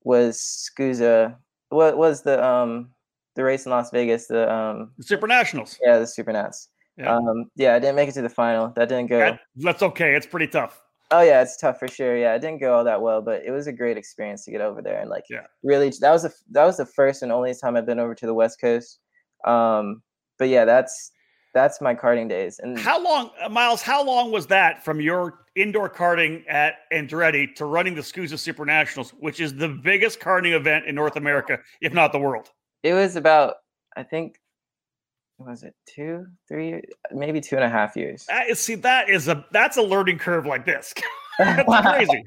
[0.05, 0.39] was
[0.79, 1.37] SKUSA.
[1.71, 2.91] What was the um
[3.37, 4.27] the race in Las Vegas?
[4.27, 5.79] The um The Super Nationals.
[5.85, 6.69] yeah the Supernats.
[6.97, 7.17] Yeah.
[7.17, 8.73] Um, yeah, I didn't make it to the final.
[8.77, 9.19] That didn't go.
[9.19, 10.15] That- that's okay.
[10.15, 10.81] It's pretty tough.
[11.13, 12.17] Oh yeah, it's tough for sure.
[12.17, 14.61] Yeah, it didn't go all that well, but it was a great experience to get
[14.61, 15.47] over there and like Yeah.
[15.63, 18.27] really that was the that was the first and only time I've been over to
[18.27, 18.99] the West Coast.
[19.45, 20.03] Um,
[20.39, 21.11] but yeah, that's
[21.53, 22.61] that's my karting days.
[22.61, 23.83] And How long, uh, Myles?
[23.83, 28.65] How long was that from your indoor karting at Andretti to running the SKUSA Super
[28.65, 32.51] Nationals, which is the biggest karting event in North America, if not the world?
[32.83, 33.57] it was about
[33.97, 34.37] I think
[35.39, 36.83] was it two, three,
[37.13, 38.27] maybe two and a half years.
[38.29, 40.93] That is, see, that is a that's a learning curve like this.
[41.39, 42.25] that's crazy.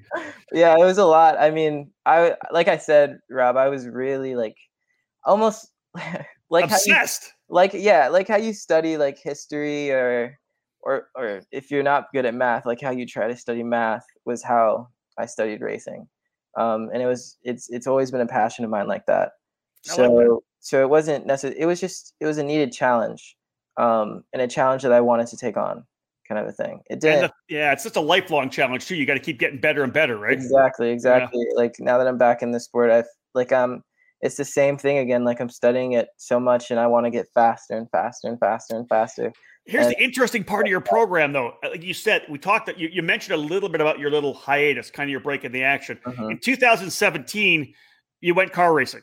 [0.51, 1.39] yeah, it was a lot.
[1.39, 4.57] I mean, I like I said, Rob, I was really like
[5.25, 5.71] almost
[6.49, 6.95] like how you,
[7.49, 10.39] like yeah, like how you study like history or
[10.81, 14.05] or or if you're not good at math, like how you try to study math
[14.25, 16.07] was how I studied racing.
[16.55, 19.31] Um, and it was it's it's always been a passion of mine like that.
[19.89, 20.39] I like So that.
[20.59, 23.35] so it wasn't necessarily it was just it was a needed challenge.
[23.75, 25.83] Um, and a challenge that I wanted to take on,
[26.27, 26.81] kind of a thing.
[26.91, 28.95] It didn't yeah, it's just a lifelong challenge too.
[28.95, 30.33] You got to keep getting better and better, right?
[30.33, 31.43] Exactly, exactly.
[31.55, 33.83] Like now that I'm back in the sport, I've like um
[34.23, 35.23] it's the same thing again.
[35.23, 38.39] Like I'm studying it so much and I want to get faster and faster and
[38.39, 39.31] faster and faster.
[39.65, 41.53] Here's And- the interesting part of your program, though.
[41.63, 44.09] Uh, Like you said, we talked that you, you mentioned a little bit about your
[44.11, 45.99] little hiatus, kind of your break in the action.
[46.05, 46.31] Mhm.
[46.31, 47.73] In 2017,
[48.21, 49.01] you went car racing,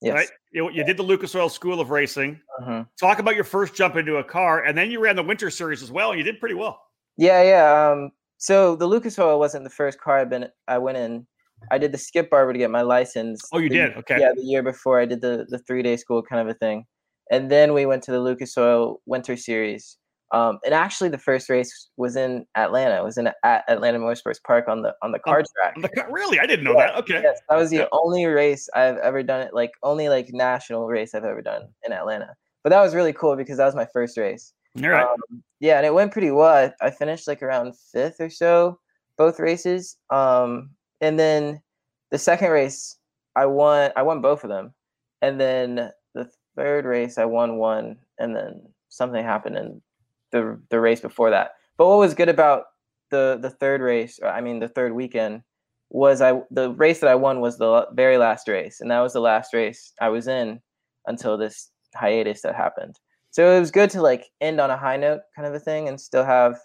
[0.00, 0.14] Yes.
[0.14, 0.28] right?
[0.52, 2.40] You, you did the Lucas Oil School of Racing.
[2.62, 2.86] Mhm.
[3.00, 5.82] Talk about your first jump into a car, and then you ran the Winter Series
[5.82, 6.80] as well, and you did pretty well.
[7.16, 7.90] Yeah, yeah.
[7.90, 11.26] Um so the Lucas Oil wasn't the first car I've been I went in.
[11.70, 13.40] I did the skip barber to get my license.
[13.52, 13.96] Oh, you the- did?
[13.98, 14.18] Okay.
[14.20, 16.84] Yeah, the year before I did the the three day school kind of a thing.
[17.30, 19.96] And then we went to the Lucas Oil Winter Series.
[20.32, 22.96] Um, and actually, the first race was in Atlanta.
[22.98, 25.74] It was in at Atlanta Motorsports Park on the on the car track.
[25.80, 26.40] The car- really?
[26.40, 26.96] I didn't know Yeah, that.
[27.00, 27.20] Okay.
[27.22, 27.86] Yes, that was the Yeah.
[27.92, 31.92] only race I've ever done it like only like national race I've ever done in
[31.92, 32.34] Atlanta.
[32.64, 34.54] But that was really cool because that was my first race.
[34.82, 35.04] All right.
[35.04, 36.72] Um, yeah, and it went pretty well.
[36.80, 38.78] I, I finished like around fifth or so,
[39.18, 39.98] both races.
[40.10, 40.70] Um,
[41.02, 41.60] and then
[42.10, 42.96] the second race,
[43.36, 43.90] I won.
[43.96, 44.72] I won both of them,
[45.20, 49.82] and then the third race, I won one, and then something happened in
[50.30, 51.52] the the race before that.
[51.76, 52.64] But what was good about
[53.10, 55.42] the the third race, I mean the third weekend,
[55.90, 59.12] was I the race that I won was the very last race, and that was
[59.12, 60.60] the last race I was in
[61.06, 62.96] until this hiatus that happened.
[63.30, 65.88] So it was good to like end on a high note, kind of a thing,
[65.88, 66.58] and still have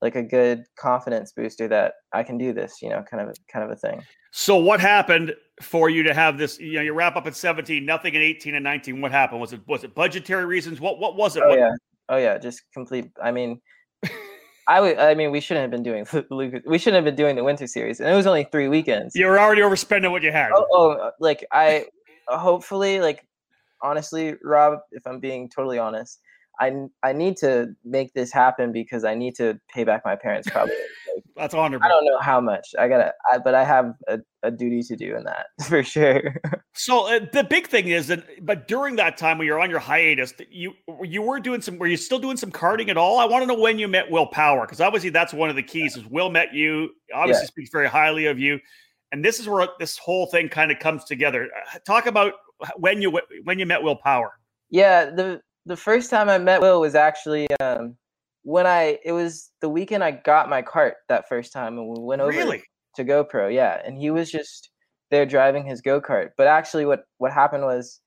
[0.00, 3.64] like a good confidence booster that I can do this, you know, kind of kind
[3.64, 4.02] of a thing.
[4.32, 6.58] so, what happened for you to have this?
[6.60, 9.00] You know, you wrap up at 17, nothing in 18 and 19.
[9.00, 9.40] What happened?
[9.40, 10.80] Was it was it budgetary reasons?
[10.80, 11.42] What what was it?
[11.44, 11.70] Oh What- yeah,
[12.08, 13.10] oh yeah, just complete.
[13.22, 13.60] I mean,
[14.68, 14.98] I would.
[14.98, 16.06] I mean, we shouldn't have been doing
[16.66, 19.14] We shouldn't have been doing the winter series, and it was only three weekends.
[19.16, 20.50] You were already overspending what you had.
[20.54, 21.86] Oh, oh, like I
[22.28, 23.26] hopefully like
[23.82, 26.20] honestly, Rob, if I'm being totally honest,
[26.60, 30.48] I I need to make this happen because I need to pay back my parents
[30.52, 30.74] probably.
[31.14, 31.86] like, That's honorable.
[31.86, 34.96] I don't know how much I gotta, I, but I have a, a duty to
[34.96, 36.40] do in that for sure.
[36.74, 39.78] So uh, the big thing is that, but during that time when you're on your
[39.78, 41.78] hiatus, you you were doing some.
[41.78, 43.18] Were you still doing some karting at all?
[43.18, 45.62] I want to know when you met Will Power because obviously that's one of the
[45.62, 45.96] keys.
[45.96, 46.90] Is Will met you?
[47.14, 48.58] Obviously speaks very highly of you,
[49.12, 51.48] and this is where this whole thing kind of comes together.
[51.74, 52.34] Uh, Talk about
[52.76, 54.32] when you when you met Will Power?
[54.70, 57.94] Yeah, the the first time I met Will was actually um,
[58.42, 62.00] when I it was the weekend I got my cart that first time, and we
[62.00, 62.62] went over really?
[62.96, 63.54] to GoPro.
[63.54, 64.70] Yeah, and he was just
[65.10, 66.30] there driving his go kart.
[66.38, 68.00] But actually, what what happened was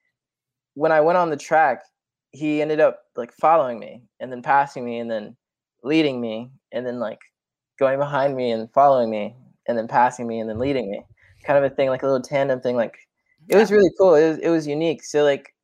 [0.73, 1.83] when I went on the track,
[2.31, 5.37] he ended up like following me and then passing me and then
[5.83, 7.19] leading me and then like
[7.77, 9.35] going behind me and following me
[9.67, 11.03] and then passing me and then leading me
[11.43, 12.95] kind of a thing like a little tandem thing like
[13.49, 15.55] it was really cool it was, it was unique so like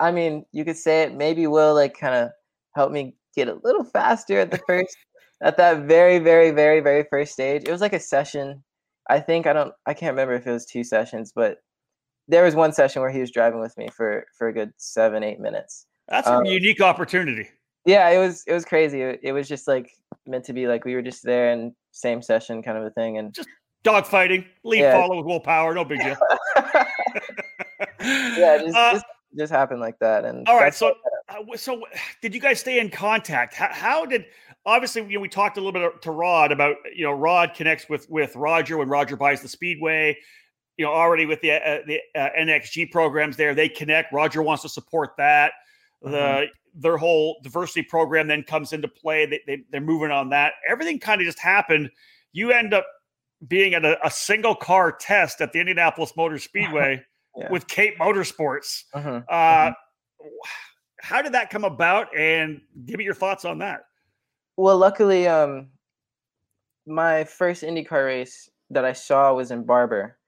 [0.00, 2.30] i mean you could say it maybe will like kind of
[2.74, 4.96] help me get a little faster at the first
[5.42, 7.62] at that very very very very first stage.
[7.66, 8.62] It was like a session
[9.08, 11.58] i think i don't i can't remember if it was two sessions but
[12.28, 15.22] there was one session where he was driving with me for for a good seven
[15.22, 15.86] eight minutes.
[16.08, 17.48] That's a um, unique opportunity.
[17.84, 19.02] Yeah it was it was crazy.
[19.02, 19.90] It, it, was just like
[20.26, 23.18] meant to be like we were just there and same session kind of a thing
[23.18, 23.48] and just
[23.84, 24.92] dog fighting lead yeah.
[24.92, 26.16] follow with Will Power no big deal.
[27.98, 29.04] Yeah just, uh, just,
[29.36, 30.94] just happened like that and all right so
[31.28, 31.82] uh, so
[32.22, 34.24] did you guys stay in contact how, how did
[34.64, 37.88] obviously you know, we talked a little bit to rod about you know rod connects
[37.88, 40.16] with with roger when roger buys the speedway
[40.76, 44.62] you know already with the uh, the uh, nxg programs there they connect roger wants
[44.62, 45.52] to support that
[46.02, 46.44] the mm-hmm
[46.76, 49.26] their whole diversity program then comes into play.
[49.26, 50.54] They, they, they're moving on that.
[50.68, 51.90] Everything kind of just happened.
[52.32, 52.86] You end up
[53.46, 57.02] being at a, a, single car test at the Indianapolis Motor Speedway
[57.36, 57.50] yeah.
[57.50, 58.84] with Cape Motorsports.
[58.94, 59.22] Uh-huh.
[59.28, 59.72] Uh, uh-huh.
[61.00, 62.08] How did that come about?
[62.16, 63.82] And give me your thoughts on that.
[64.56, 65.68] Well, luckily, um,
[66.86, 70.18] my first IndyCar race that I saw was in Barber,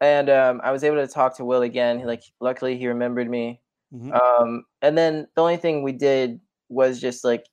[0.00, 1.98] and um, I was able to talk to Will again.
[1.98, 3.60] He, Like, luckily, he remembered me.
[3.92, 4.12] Mm-hmm.
[4.12, 7.46] Um, and then the only thing we did was just like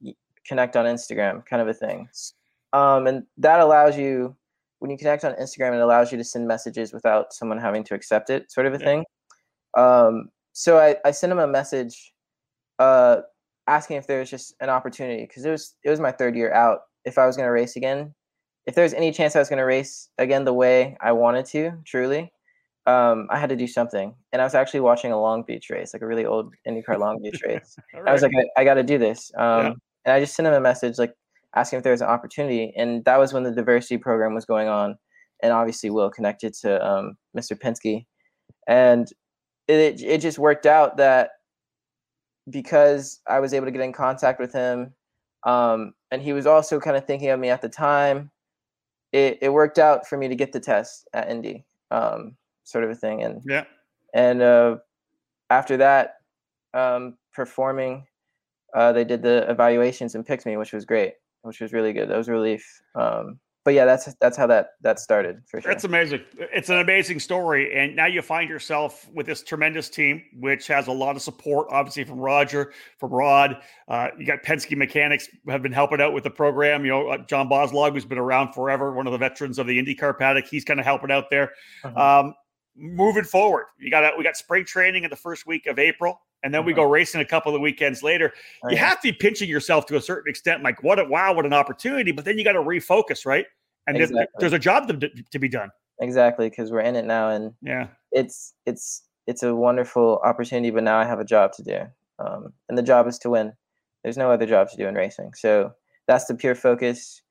[0.45, 2.08] connect on Instagram, kind of a thing.
[2.74, 4.36] Um, and that allows you,
[4.86, 7.95] when you connect on Instagram, it allows you to send messages without someone having to
[7.95, 8.86] accept it, sort of a yeah.
[8.86, 9.06] thing.
[9.76, 12.13] Um, so I, I sent him a message
[12.78, 13.21] uh,
[13.65, 16.54] asking if there was just an opportunity because it was it was my third year
[16.54, 16.82] out.
[17.04, 18.13] If I was going to race again,
[18.67, 21.48] if there was any chance I was going to race again the way I wanted
[21.48, 22.32] to, truly,
[22.86, 24.13] um, I had to do something.
[24.34, 27.24] And I was actually watching a Long Beach race, like a really old IndyCar Long
[27.24, 27.76] Beach race.
[27.95, 28.08] right.
[28.08, 29.32] I was like, I, I got to do this.
[29.36, 29.74] Um, yeah.
[30.06, 31.15] And I just sent him a message, like
[31.56, 32.74] asking if there was an opportunity.
[32.78, 34.98] And that was when the diversity program was going on.
[35.41, 37.60] And obviously, Will connected to um, Mr.
[37.60, 38.06] Penske.
[38.68, 39.08] And
[39.68, 41.32] it, it just worked out that
[42.50, 44.94] because I was able to get in contact with him,
[45.46, 48.32] um, and he was also kind of thinking of me at the time,
[49.12, 51.65] it, it worked out for me to get the test at Indy.
[51.91, 53.24] Um, sort of a thing.
[53.24, 53.63] And yeah,
[54.13, 54.78] and uh,
[55.50, 56.15] after that,
[56.74, 58.06] um, performing,
[58.76, 61.13] uh, they did the evaluations and picked me, which was great,
[61.45, 62.10] which was really good.
[62.10, 62.81] That was relief.
[62.95, 65.71] Um, but yeah, that's that's how that that started for sure.
[65.71, 66.21] That's amazing.
[66.38, 70.86] It's an amazing story, and now you find yourself with this tremendous team, which has
[70.86, 73.58] a lot of support, obviously from Roger, from Rod.
[73.88, 76.86] Uh, you got Penske mechanics have been helping out with the program.
[76.86, 79.81] You know, uh, John Boslog, who's been around forever, one of the veterans of the
[79.81, 81.53] IndyCar paddock, he's kind of helping out there.
[81.84, 82.19] Uh-huh.
[82.19, 82.36] Um,
[82.77, 83.65] moving forward.
[83.79, 86.74] You got we got spring training in the first week of April, and then we
[86.74, 86.84] uh-huh.
[86.84, 88.32] go racing a couple of weekends later.
[88.63, 88.74] Right.
[88.74, 91.45] You have to be pinching yourself to a certain extent, like what a wow, what
[91.45, 92.12] an opportunity.
[92.12, 93.45] But then you got to refocus, right?
[93.88, 94.17] And exactly.
[94.17, 95.69] there's, there's, a job to, to be done.
[96.00, 100.69] Exactly, because we're in it now, and yeah, it's it's it's a wonderful opportunity.
[100.69, 101.80] But now I have a job to do,
[102.19, 103.54] um, and the job is to win.
[104.04, 105.71] There's no other job to do in racing, so
[106.08, 107.21] that's the pure focus.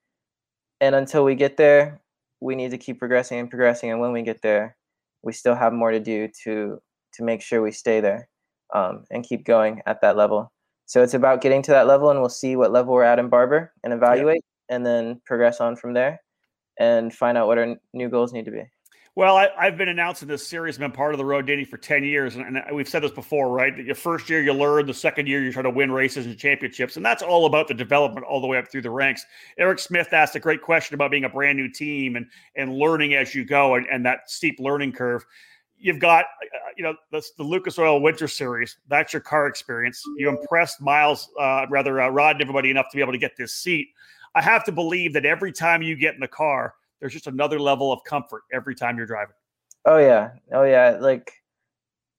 [0.81, 2.01] And until we get there,
[2.40, 3.90] we need to keep progressing and progressing.
[3.90, 4.77] And when we get there,
[5.23, 6.81] we still have more to do to
[7.14, 8.29] to make sure we stay there
[8.72, 10.53] um, and keep going at that level.
[10.87, 13.29] So it's about getting to that level, and we'll see what level we're at in
[13.29, 14.77] Barber and evaluate, yeah.
[14.77, 16.20] and then progress on from there,
[16.79, 18.64] and find out what our new goals need to be.
[19.16, 21.77] Well, I, have been announcing this series, been part of the Road to Indy for
[21.77, 22.35] 10 years.
[22.35, 23.77] And, and, we've said this before, right?
[23.77, 24.87] Your first year, you learn.
[24.87, 26.96] The second year, you try to win races and championships.
[26.96, 29.24] And that's all about the development all the way up through the ranks.
[29.57, 32.26] Eric Smith asked a great question about being a brand new team and,
[32.57, 35.24] and learning as you go and, and that steep learning curve.
[35.85, 38.78] You've got, uh, you know, the, the Lucas Oil Winter Series.
[38.89, 40.03] That's your car experience.
[40.16, 43.37] You impressed Myles, uh, rather, uh, Rod and everybody enough to be able to get
[43.37, 43.89] this seat.
[44.35, 47.61] I have to believe that every time you get in the car, there's just another
[47.61, 49.35] level of comfort every time you're driving.
[49.85, 50.97] Oh yeah, oh yeah.
[50.99, 51.30] Like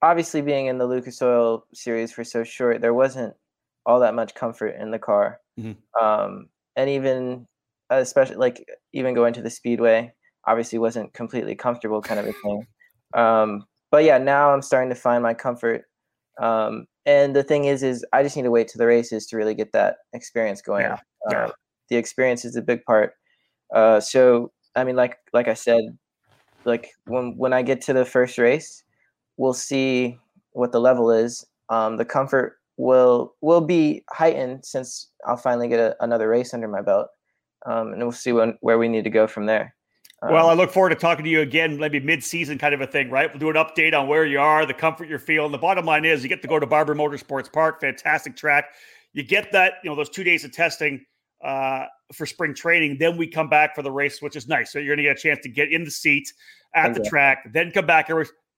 [0.04, 3.34] obviously being in the Lucas Oil series for so short, there wasn't
[3.88, 5.40] all that much comfort in the car.
[5.60, 6.06] Mm-hmm.
[6.06, 7.48] Um, and even
[7.90, 8.64] especially like
[8.94, 10.14] even going to the speedway,
[10.46, 12.68] obviously wasn't completely comfortable, kind of a thing.
[13.16, 15.84] Um, but yeah, now I'm starting to find my comfort.
[16.40, 19.38] Um, and the thing is, is I just need to wait to the races to
[19.38, 20.84] really get that experience going.
[20.84, 21.00] Yeah.
[21.30, 21.52] Uh,
[21.90, 23.14] the experience is a big part.
[23.74, 25.84] Uh, so I mean, like like I said,
[26.66, 28.84] like when when I get to the first race,
[29.38, 30.20] we'll see
[30.52, 31.46] what the level is.
[31.70, 36.68] Um, the comfort will will be heightened since I'll finally get a, another race under
[36.68, 37.08] my belt,
[37.66, 39.75] um, and we'll see when, where we need to go from there.
[40.32, 43.10] Well, I look forward to talking to you again, maybe mid-season kind of a thing,
[43.10, 43.32] right?
[43.32, 45.52] We'll do an update on where you are, the comfort you're feeling.
[45.52, 48.66] The bottom line is you get to go to Barber Motorsports Park, fantastic track.
[49.14, 51.06] You get that, you know, those two days of testing
[51.44, 52.98] uh, for spring training.
[53.00, 54.72] Then we come back for the race, which is nice.
[54.72, 56.32] So you're going to get a chance to get in the seat
[56.74, 58.10] at the track, then come back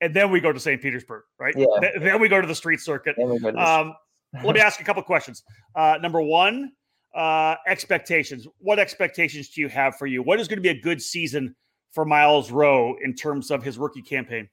[0.01, 0.81] and then we go to St.
[0.81, 1.55] Petersburg, right?
[1.57, 1.65] Yeah.
[1.81, 3.15] Then, then we go to the street circuit.
[3.17, 3.95] Um,
[4.43, 5.43] let me ask you a couple questions.
[5.75, 6.71] Uh, number one,
[7.17, 8.47] uh, expectations.
[8.59, 10.21] What expectations do you have for you?
[10.21, 11.55] What is going to be a good season
[11.91, 14.47] for Myles Rowe in terms of his rookie campaign?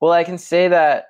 [0.00, 1.06] Well, I can say that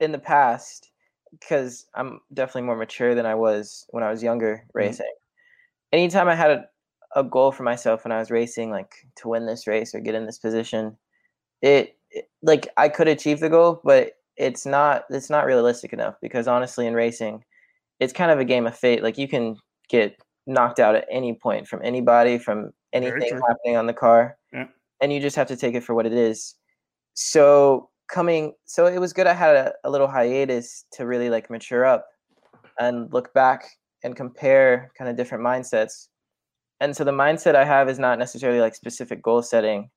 [0.00, 0.90] in the past,
[1.30, 4.78] because I'm definitely more mature than I was when I was younger mm-hmm.
[4.78, 5.06] racing.
[5.06, 5.96] Mm-hmm.
[5.98, 6.64] Anytime I had a,
[7.14, 10.16] a goal for myself when I was racing, like to win this race or get
[10.16, 10.96] in this position,
[11.62, 16.16] it, it like I could achieve the goal, but it's not it's not realistic enough
[16.20, 17.44] because honestly in racing,
[18.00, 19.02] it's kind of a game of fate.
[19.02, 19.56] Like you can
[19.88, 20.16] get
[20.46, 24.66] knocked out at any point from anybody, from anything happening on the car, yeah.
[25.00, 26.54] and you just have to take it for what it is.
[27.14, 29.26] So coming, so it was good.
[29.26, 32.06] I had a, a little hiatus to really like mature up
[32.78, 33.64] and look back
[34.04, 36.08] and compare kind of different mindsets.
[36.80, 39.90] And so the mindset I have is not necessarily like specific goal setting.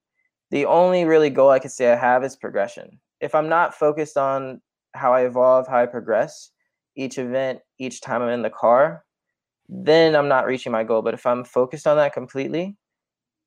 [0.52, 3.00] The only really goal I could say I have is progression.
[3.20, 4.62] If I'm not focused on
[4.96, 6.52] how I evolve, how I progress,
[7.00, 9.06] each event, each time I'm in the car,
[9.70, 11.02] then I'm not reaching my goal.
[11.02, 12.76] But if I'm focused on that completely,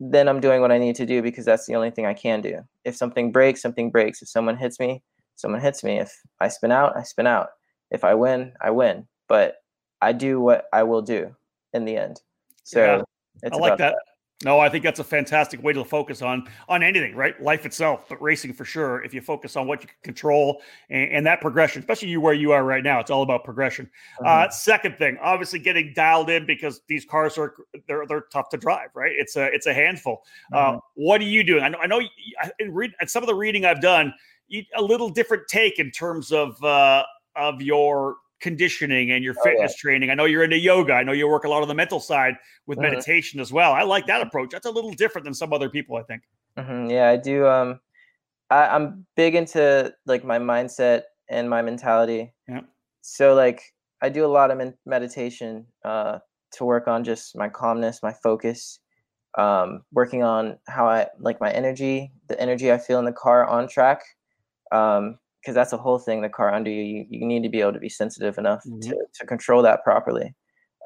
[0.00, 2.40] then I'm doing what I need to do because that's the only thing I can
[2.40, 2.60] do.
[2.84, 4.22] If something breaks, something breaks.
[4.22, 5.02] If someone hits me,
[5.36, 6.00] someone hits me.
[6.00, 7.48] If I spin out, I spin out.
[7.90, 9.06] If I win, I win.
[9.28, 9.56] But
[10.00, 11.36] I do what I will do
[11.74, 12.20] in the end.
[12.64, 13.04] So
[13.42, 13.94] yeah, I like that.
[13.94, 14.11] that.
[14.44, 17.40] No, I think that's a fantastic way to focus on on anything, right?
[17.40, 19.02] Life itself, but racing for sure.
[19.04, 22.34] If you focus on what you can control and, and that progression, especially you where
[22.34, 23.90] you are right now, it's all about progression.
[24.20, 24.48] Uh, mm-hmm.
[24.48, 27.54] Uh, second thing, obviously getting dialed in because these cars are
[27.86, 29.12] they're they're tough to drive, right?
[29.16, 30.22] It's a it's a handful.
[30.52, 30.76] Uh, mm-hmm.
[30.76, 31.62] Uh, what are you doing?
[31.62, 32.08] I know I know you,
[32.58, 34.12] in read at some of the reading I've done,
[34.48, 37.04] you, a little different take in terms of uh,
[37.36, 39.80] of your conditioning and your oh, fitness yeah.
[39.80, 40.10] training.
[40.10, 40.92] I know you're into yoga.
[40.92, 42.34] I know you work a lot on the mental side
[42.66, 42.90] with mm-hmm.
[42.90, 43.72] meditation as well.
[43.72, 44.50] I like that approach.
[44.50, 46.22] That's a little different than some other people, I think.
[46.58, 46.90] Mm-hmm.
[46.90, 47.46] Yeah, I do.
[47.46, 47.80] Um,
[48.50, 52.34] I, I'm big into like my mindset and my mentality.
[52.46, 52.60] Yeah.
[53.00, 53.62] So like
[54.02, 56.18] I do a lot of meditation uh,
[56.52, 58.80] to work on just my calmness, my focus,
[59.38, 63.46] um, working on how I like my energy, the energy I feel in the car
[63.46, 64.02] on track.
[64.70, 67.60] Um, because that's a whole thing the car under you, you you need to be
[67.60, 68.80] able to be sensitive enough mm-hmm.
[68.80, 70.34] to, to control that properly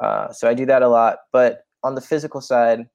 [0.03, 2.87] uh, so i do that a lot but on the physical side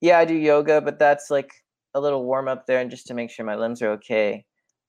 [0.00, 1.50] yeah i do yoga but that's like
[1.94, 4.44] a little warm up there and just to make sure my limbs are okay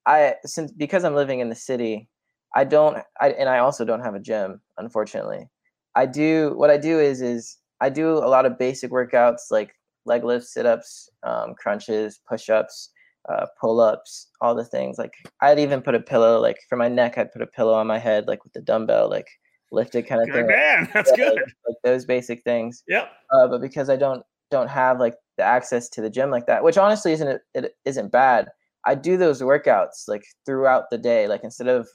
[0.05, 2.09] i since because i'm living in the city
[2.55, 5.49] i don't I, and i also don't have a gym unfortunately
[5.95, 9.71] i do what i do is is i do a lot of basic workouts like
[10.05, 12.91] leg lifts sit-ups um, crunches push-ups
[13.27, 14.97] uh, pull ups, all the things.
[14.97, 17.87] Like I'd even put a pillow, like for my neck, I'd put a pillow on
[17.87, 19.27] my head, like with the dumbbell, like
[19.71, 20.47] lifted kind of good thing.
[20.47, 21.35] Man, that's yeah, good.
[21.35, 22.83] Like, like, those basic things.
[22.87, 23.11] Yep.
[23.31, 26.63] Uh, but because I don't don't have like the access to the gym like that,
[26.63, 28.49] which honestly isn't it isn't bad.
[28.85, 31.27] I do those workouts like throughout the day.
[31.27, 31.87] Like instead of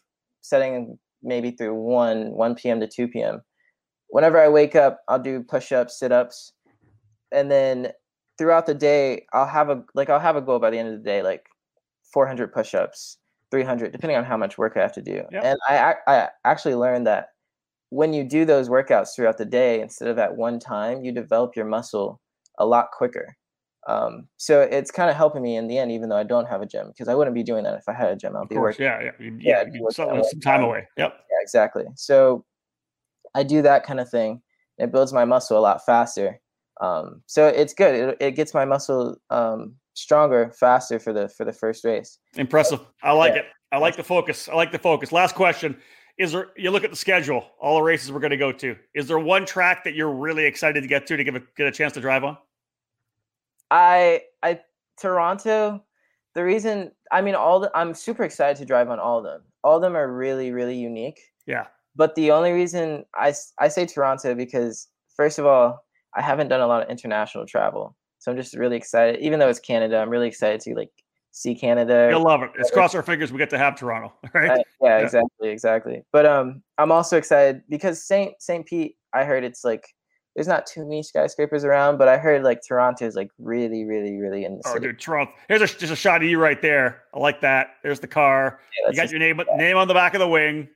[0.42, 2.80] setting maybe through one one p.m.
[2.80, 3.42] to two p.m.
[4.08, 6.52] Whenever I wake up, I'll do push ups, sit ups,
[7.32, 7.92] and then
[8.38, 10.94] throughout the day, I'll have a like I'll have a goal by the end of
[10.94, 11.46] the day, like
[12.12, 13.18] 400 push-ups,
[13.50, 15.22] 300, depending on how much work I have to do.
[15.30, 15.44] Yep.
[15.44, 17.28] And I I actually learned that
[17.90, 21.54] when you do those workouts throughout the day instead of at one time, you develop
[21.54, 22.20] your muscle
[22.58, 23.36] a lot quicker.
[23.88, 26.62] Um, so it's kind of helping me in the end, even though I don't have
[26.62, 28.36] a gym, because I wouldn't be doing that if I had a gym.
[28.36, 28.86] I'll of be course, working.
[28.86, 29.64] Yeah, yeah, you, yeah.
[29.90, 30.86] Some, some time away.
[30.96, 31.12] Yep.
[31.12, 31.84] Yeah, exactly.
[31.96, 32.44] So
[33.34, 34.40] I do that kind of thing.
[34.78, 36.40] It builds my muscle a lot faster.
[36.82, 37.94] Um, so it's good.
[37.94, 42.18] It, it gets my muscle um, stronger, faster for the for the first race.
[42.36, 42.80] Impressive.
[43.02, 43.42] I like yeah.
[43.42, 43.46] it.
[43.70, 44.48] I like the focus.
[44.48, 45.12] I like the focus.
[45.12, 45.76] Last question.
[46.18, 48.76] Is there you look at the schedule, all the races we're going to go to.
[48.94, 51.68] Is there one track that you're really excited to get to to give a, get
[51.68, 52.36] a chance to drive on?
[53.70, 54.60] I I
[55.00, 55.84] Toronto,
[56.34, 59.42] the reason I mean all the I'm super excited to drive on all of them.
[59.62, 61.20] All of them are really really unique.
[61.46, 61.68] Yeah.
[61.94, 66.60] But the only reason I I say Toronto because first of all, I haven't done
[66.60, 69.20] a lot of international travel, so I'm just really excited.
[69.20, 70.90] Even though it's Canada, I'm really excited to like
[71.30, 72.08] see Canada.
[72.10, 72.50] You'll love it.
[72.56, 74.64] Let's cross our fingers we get to have Toronto, right?
[74.80, 76.02] Yeah, yeah, exactly, exactly.
[76.12, 78.96] But um, I'm also excited because Saint Saint Pete.
[79.14, 79.86] I heard it's like
[80.34, 84.16] there's not too many skyscrapers around, but I heard like Toronto is like really, really,
[84.16, 84.86] really in the oh, city.
[84.86, 85.32] dude, Toronto.
[85.48, 87.02] Here's a just a shot of you right there.
[87.14, 87.76] I like that.
[87.82, 88.60] There's the car.
[88.80, 90.68] Yeah, you got your name name on the back of the wing.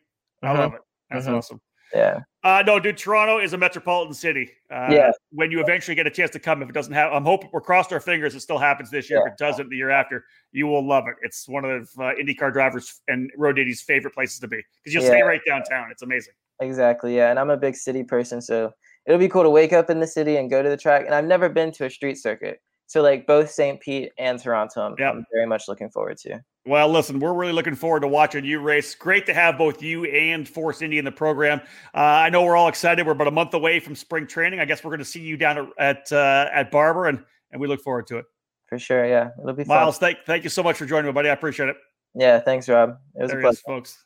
[0.42, 0.58] I mm-hmm.
[0.58, 0.80] love it.
[1.10, 1.36] That's mm-hmm.
[1.36, 1.60] awesome.
[1.94, 2.20] Yeah.
[2.46, 4.48] Uh, no, dude, Toronto is a metropolitan city.
[4.70, 5.10] Uh, yeah.
[5.32, 7.60] When you eventually get a chance to come, if it doesn't have, I'm hoping we're
[7.60, 9.18] crossed our fingers it still happens this year.
[9.18, 9.26] Yeah.
[9.26, 11.16] If it doesn't, the year after, you will love it.
[11.22, 15.02] It's one of uh, IndyCar drivers and road Indy's favorite places to be because you'll
[15.02, 15.10] yeah.
[15.10, 15.90] stay right downtown.
[15.90, 16.34] It's amazing.
[16.60, 17.16] Exactly.
[17.16, 17.30] Yeah.
[17.30, 18.40] And I'm a big city person.
[18.40, 18.70] So
[19.06, 21.04] it'll be cool to wake up in the city and go to the track.
[21.04, 22.60] And I've never been to a street circuit.
[22.86, 23.80] So like both St.
[23.80, 25.14] Pete and Toronto, I'm, yep.
[25.14, 26.40] I'm very much looking forward to.
[26.66, 28.94] Well, listen, we're really looking forward to watching you race.
[28.94, 31.60] Great to have both you and Force Indy in the program.
[31.94, 33.06] Uh, I know we're all excited.
[33.06, 34.58] We're about a month away from spring training.
[34.58, 37.22] I guess we're going to see you down at uh, at Barber, and
[37.52, 38.24] and we look forward to it.
[38.66, 39.98] For sure, yeah, it'll be Myles.
[39.98, 40.08] Fun.
[40.08, 41.28] Thank thank you so much for joining me, buddy.
[41.28, 41.76] I appreciate it.
[42.14, 42.98] Yeah, thanks, Rob.
[43.14, 44.05] It was there a pleasure, folks.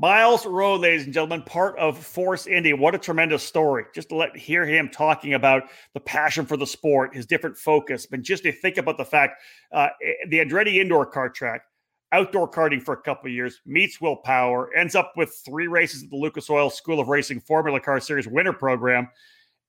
[0.00, 2.72] Myles Rowe, ladies and gentlemen, part of Force Indy.
[2.72, 3.84] What a tremendous story.
[3.92, 8.06] Just to let hear him talking about the passion for the sport, his different focus,
[8.06, 9.42] but just to think about the fact
[9.72, 11.62] uh, eh, the Andretti indoor kart track,
[12.12, 16.04] outdoor karting for a couple of years, meets Will Power, ends up with three races
[16.04, 19.08] at the Lucas Oil School of Racing Formula Car Series winter program,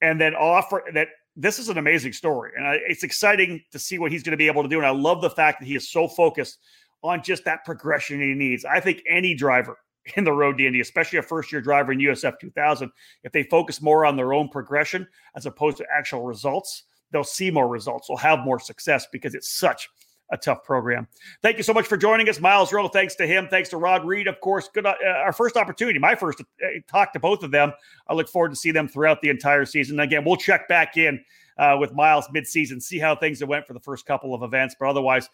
[0.03, 1.07] and then offer that
[1.37, 2.51] this is an amazing story.
[2.55, 4.77] And I, it's exciting to see what he's going to be able to do.
[4.77, 6.59] And I love the fact that he is so focused
[7.01, 8.63] on just that progression he needs.
[8.63, 9.75] I think any driver
[10.15, 12.91] in the road to Indy, especially a first year driver in USF 2000,
[13.23, 17.51] if they focus more on their own progression as opposed to actual results, they'll see
[17.51, 18.07] more results.
[18.07, 19.89] They'll have more success because it's such
[20.31, 21.07] a tough program.
[21.41, 22.87] Thank you so much for joining us, Myles Rowe.
[22.87, 23.47] Thanks to him.
[23.49, 24.69] Thanks to Rod Reid, of course.
[24.71, 27.73] Good, uh, our first opportunity, my first uh, talk to both of them.
[28.07, 29.99] I look forward to see them throughout the entire season.
[29.99, 31.23] Again, we'll check back in
[31.57, 34.75] uh, with Myles mid-season, see how things went for the first couple of events.
[34.79, 35.29] But otherwise,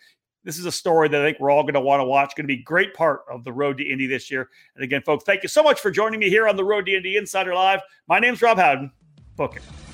[0.46, 2.36] this is a story that I think we're all going to want to watch.
[2.36, 4.50] Going to be a great part of the Road to Indy this year.
[4.76, 6.96] And again, folks, thank you so much for joining me here on the Road to
[6.96, 7.82] Indy Insider Live.
[8.08, 8.92] My name's Rob Howden.
[9.36, 9.85] Book it.